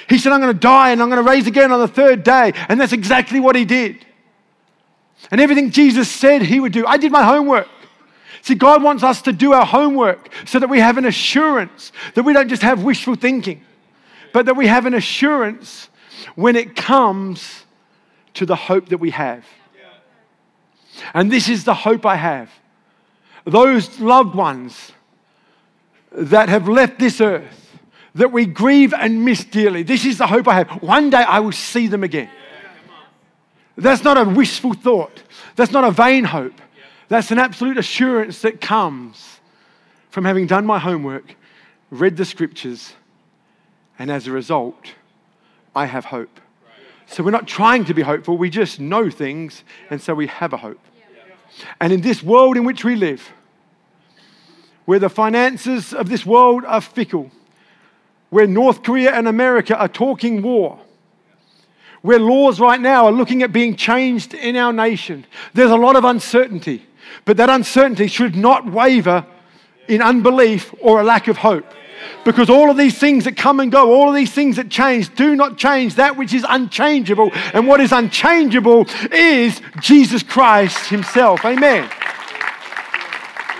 He 0.07 0.17
said, 0.17 0.33
I'm 0.33 0.41
going 0.41 0.53
to 0.53 0.59
die 0.59 0.89
and 0.89 1.03
I'm 1.03 1.09
going 1.09 1.23
to 1.23 1.29
raise 1.29 1.45
again 1.45 1.71
on 1.71 1.79
the 1.79 1.87
third 1.87 2.23
day. 2.23 2.53
And 2.67 2.81
that's 2.81 2.93
exactly 2.93 3.39
what 3.39 3.55
He 3.55 3.63
did. 3.63 4.03
And 5.31 5.41
everything 5.41 5.71
Jesus 5.71 6.09
said 6.09 6.41
he 6.41 6.59
would 6.59 6.71
do. 6.71 6.85
I 6.85 6.97
did 6.97 7.11
my 7.11 7.23
homework. 7.23 7.67
See, 8.41 8.55
God 8.55 8.81
wants 8.81 9.03
us 9.03 9.21
to 9.23 9.33
do 9.33 9.53
our 9.53 9.65
homework 9.65 10.29
so 10.45 10.59
that 10.59 10.69
we 10.69 10.79
have 10.79 10.97
an 10.97 11.05
assurance 11.05 11.91
that 12.15 12.23
we 12.23 12.33
don't 12.33 12.47
just 12.47 12.61
have 12.61 12.83
wishful 12.83 13.15
thinking, 13.15 13.61
but 14.33 14.45
that 14.45 14.55
we 14.55 14.67
have 14.67 14.85
an 14.85 14.93
assurance 14.93 15.89
when 16.35 16.55
it 16.55 16.75
comes 16.75 17.65
to 18.35 18.45
the 18.45 18.55
hope 18.55 18.89
that 18.89 18.97
we 18.97 19.09
have. 19.11 19.45
And 21.13 21.31
this 21.31 21.49
is 21.49 21.65
the 21.65 21.73
hope 21.73 22.05
I 22.05 22.15
have. 22.15 22.49
Those 23.45 23.99
loved 23.99 24.35
ones 24.35 24.93
that 26.11 26.49
have 26.49 26.67
left 26.67 26.99
this 26.99 27.21
earth, 27.21 27.77
that 28.15 28.31
we 28.31 28.45
grieve 28.45 28.93
and 28.93 29.23
miss 29.23 29.43
dearly, 29.43 29.83
this 29.83 30.05
is 30.05 30.17
the 30.17 30.27
hope 30.27 30.47
I 30.47 30.55
have. 30.55 30.69
One 30.81 31.09
day 31.09 31.17
I 31.17 31.39
will 31.39 31.51
see 31.51 31.87
them 31.87 32.03
again. 32.03 32.29
That's 33.77 34.03
not 34.03 34.17
a 34.17 34.25
wishful 34.25 34.73
thought. 34.73 35.23
That's 35.55 35.71
not 35.71 35.83
a 35.83 35.91
vain 35.91 36.25
hope. 36.25 36.59
That's 37.07 37.31
an 37.31 37.39
absolute 37.39 37.77
assurance 37.77 38.41
that 38.41 38.61
comes 38.61 39.39
from 40.09 40.25
having 40.25 40.47
done 40.47 40.65
my 40.65 40.79
homework, 40.79 41.35
read 41.91 42.17
the 42.17 42.25
scriptures, 42.25 42.93
and 43.97 44.11
as 44.11 44.27
a 44.27 44.31
result, 44.31 44.93
I 45.75 45.85
have 45.85 46.05
hope. 46.05 46.39
So 47.05 47.23
we're 47.23 47.31
not 47.31 47.47
trying 47.47 47.85
to 47.85 47.93
be 47.93 48.01
hopeful, 48.01 48.37
we 48.37 48.49
just 48.49 48.79
know 48.79 49.09
things, 49.09 49.63
and 49.89 50.01
so 50.01 50.13
we 50.13 50.27
have 50.27 50.53
a 50.53 50.57
hope. 50.57 50.79
And 51.81 51.91
in 51.91 52.01
this 52.01 52.21
world 52.21 52.57
in 52.57 52.63
which 52.63 52.83
we 52.83 52.95
live, 52.95 53.31
where 54.89 54.97
the 54.97 55.07
finances 55.07 55.93
of 55.93 56.09
this 56.09 56.25
world 56.25 56.65
are 56.65 56.81
fickle, 56.81 57.29
where 58.31 58.47
North 58.47 58.81
Korea 58.81 59.11
and 59.11 59.27
America 59.27 59.77
are 59.77 59.87
talking 59.87 60.41
war, 60.41 60.79
where 62.01 62.17
laws 62.17 62.59
right 62.59 62.81
now 62.81 63.05
are 63.05 63.11
looking 63.11 63.43
at 63.43 63.53
being 63.53 63.75
changed 63.75 64.33
in 64.33 64.55
our 64.55 64.73
nation. 64.73 65.27
There's 65.53 65.69
a 65.69 65.75
lot 65.75 65.95
of 65.95 66.05
uncertainty, 66.05 66.87
but 67.23 67.37
that 67.37 67.51
uncertainty 67.51 68.07
should 68.07 68.35
not 68.35 68.65
waver 68.65 69.27
in 69.87 70.01
unbelief 70.01 70.73
or 70.81 71.01
a 71.01 71.03
lack 71.03 71.27
of 71.27 71.37
hope. 71.37 71.71
Because 72.25 72.49
all 72.49 72.71
of 72.71 72.77
these 72.77 72.97
things 72.97 73.25
that 73.25 73.37
come 73.37 73.59
and 73.59 73.71
go, 73.71 73.93
all 73.93 74.09
of 74.09 74.15
these 74.15 74.33
things 74.33 74.55
that 74.55 74.69
change, 74.69 75.13
do 75.13 75.35
not 75.35 75.55
change 75.55 75.95
that 75.95 76.17
which 76.17 76.33
is 76.33 76.43
unchangeable. 76.49 77.29
And 77.53 77.67
what 77.67 77.79
is 77.79 77.91
unchangeable 77.91 78.87
is 79.11 79.61
Jesus 79.81 80.23
Christ 80.23 80.89
Himself. 80.89 81.45
Amen. 81.45 81.87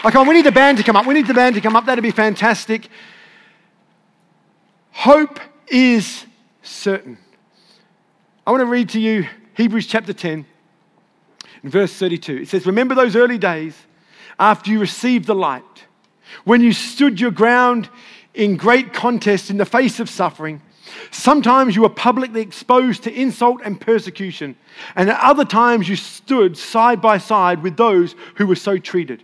Okay, 0.06 0.18
on, 0.18 0.26
oh, 0.26 0.30
we 0.30 0.36
need 0.36 0.46
the 0.46 0.52
band 0.54 0.78
to 0.78 0.84
come 0.84 0.96
up. 0.96 1.06
We 1.06 1.14
need 1.14 1.28
the 1.28 1.34
band 1.34 1.56
to 1.56 1.62
come 1.62 1.76
up. 1.76 1.86
That'd 1.86 2.02
be 2.02 2.12
fantastic. 2.12 2.88
Hope 4.92 5.42
is 5.68 6.26
certain. 6.62 7.18
I 8.48 8.52
want 8.52 8.62
to 8.62 8.66
read 8.66 8.90
to 8.90 9.00
you 9.00 9.28
Hebrews 9.56 9.88
chapter 9.88 10.14
10, 10.14 10.46
in 11.64 11.70
verse 11.70 11.94
32. 11.94 12.38
It 12.38 12.48
says, 12.48 12.66
Remember 12.66 12.96
those 12.96 13.18
early 13.18 13.38
days 13.38 13.76
after 14.40 14.72
you 14.72 14.80
received 14.80 15.26
the 15.26 15.36
light, 15.36 15.64
when 16.46 16.62
you 16.62 16.72
stood 16.72 17.20
your 17.20 17.32
ground 17.32 17.90
in 18.34 18.56
great 18.56 18.94
contest 18.94 19.50
in 19.50 19.58
the 19.58 19.66
face 19.66 20.00
of 20.00 20.10
suffering. 20.10 20.62
Sometimes 21.12 21.76
you 21.76 21.82
were 21.82 21.90
publicly 21.90 22.40
exposed 22.40 23.04
to 23.04 23.14
insult 23.14 23.60
and 23.66 23.82
persecution, 23.82 24.56
and 24.96 25.10
at 25.10 25.20
other 25.20 25.44
times 25.44 25.90
you 25.90 25.98
stood 25.98 26.58
side 26.58 27.02
by 27.02 27.18
side 27.18 27.62
with 27.62 27.76
those 27.76 28.16
who 28.36 28.48
were 28.48 28.56
so 28.56 28.78
treated. 28.78 29.24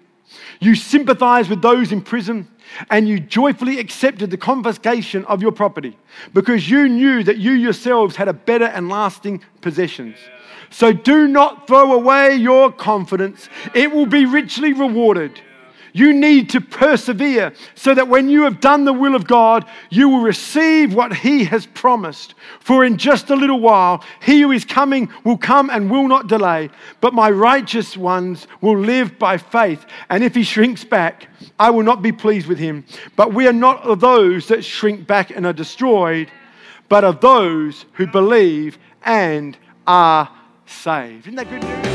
You 0.59 0.75
sympathized 0.75 1.49
with 1.49 1.61
those 1.61 1.91
in 1.91 2.01
prison 2.01 2.47
and 2.89 3.07
you 3.07 3.19
joyfully 3.19 3.79
accepted 3.79 4.31
the 4.31 4.37
confiscation 4.37 5.25
of 5.25 5.41
your 5.41 5.51
property 5.51 5.97
because 6.33 6.69
you 6.69 6.89
knew 6.89 7.23
that 7.23 7.37
you 7.37 7.51
yourselves 7.51 8.15
had 8.15 8.27
a 8.27 8.33
better 8.33 8.65
and 8.65 8.89
lasting 8.89 9.43
possessions. 9.61 10.17
So 10.69 10.91
do 10.91 11.27
not 11.27 11.67
throw 11.67 11.93
away 11.93 12.35
your 12.35 12.71
confidence, 12.71 13.49
it 13.73 13.91
will 13.91 14.07
be 14.07 14.25
richly 14.25 14.73
rewarded. 14.73 15.39
You 15.95 16.11
need 16.11 16.49
to 16.49 16.59
persevere 16.59 17.53
so 17.73 17.93
that 17.93 18.09
when 18.09 18.27
you 18.27 18.43
have 18.43 18.59
done 18.59 18.83
the 18.83 18.91
will 18.91 19.15
of 19.15 19.25
God, 19.25 19.65
you 19.89 20.09
will 20.09 20.19
receive 20.19 20.93
what 20.93 21.15
He 21.15 21.45
has 21.45 21.67
promised. 21.67 22.33
For 22.59 22.83
in 22.83 22.97
just 22.97 23.29
a 23.29 23.35
little 23.35 23.61
while, 23.61 24.03
He 24.21 24.41
who 24.41 24.51
is 24.51 24.65
coming 24.65 25.07
will 25.23 25.37
come 25.37 25.69
and 25.69 25.89
will 25.89 26.09
not 26.09 26.27
delay. 26.27 26.69
But 26.99 27.13
my 27.13 27.29
righteous 27.29 27.95
ones 27.95 28.45
will 28.59 28.77
live 28.77 29.17
by 29.17 29.37
faith. 29.37 29.85
And 30.09 30.21
if 30.21 30.35
He 30.35 30.43
shrinks 30.43 30.83
back, 30.83 31.29
I 31.57 31.69
will 31.69 31.83
not 31.83 32.01
be 32.01 32.11
pleased 32.11 32.47
with 32.47 32.59
Him. 32.59 32.83
But 33.15 33.33
we 33.33 33.47
are 33.47 33.53
not 33.53 33.81
of 33.83 34.01
those 34.01 34.49
that 34.49 34.65
shrink 34.65 35.07
back 35.07 35.31
and 35.31 35.45
are 35.45 35.53
destroyed, 35.53 36.29
but 36.89 37.05
of 37.05 37.21
those 37.21 37.85
who 37.93 38.05
believe 38.05 38.77
and 39.05 39.57
are 39.87 40.29
saved. 40.65 41.27
Isn't 41.27 41.35
that 41.35 41.49
good 41.49 41.63
news? 41.63 41.94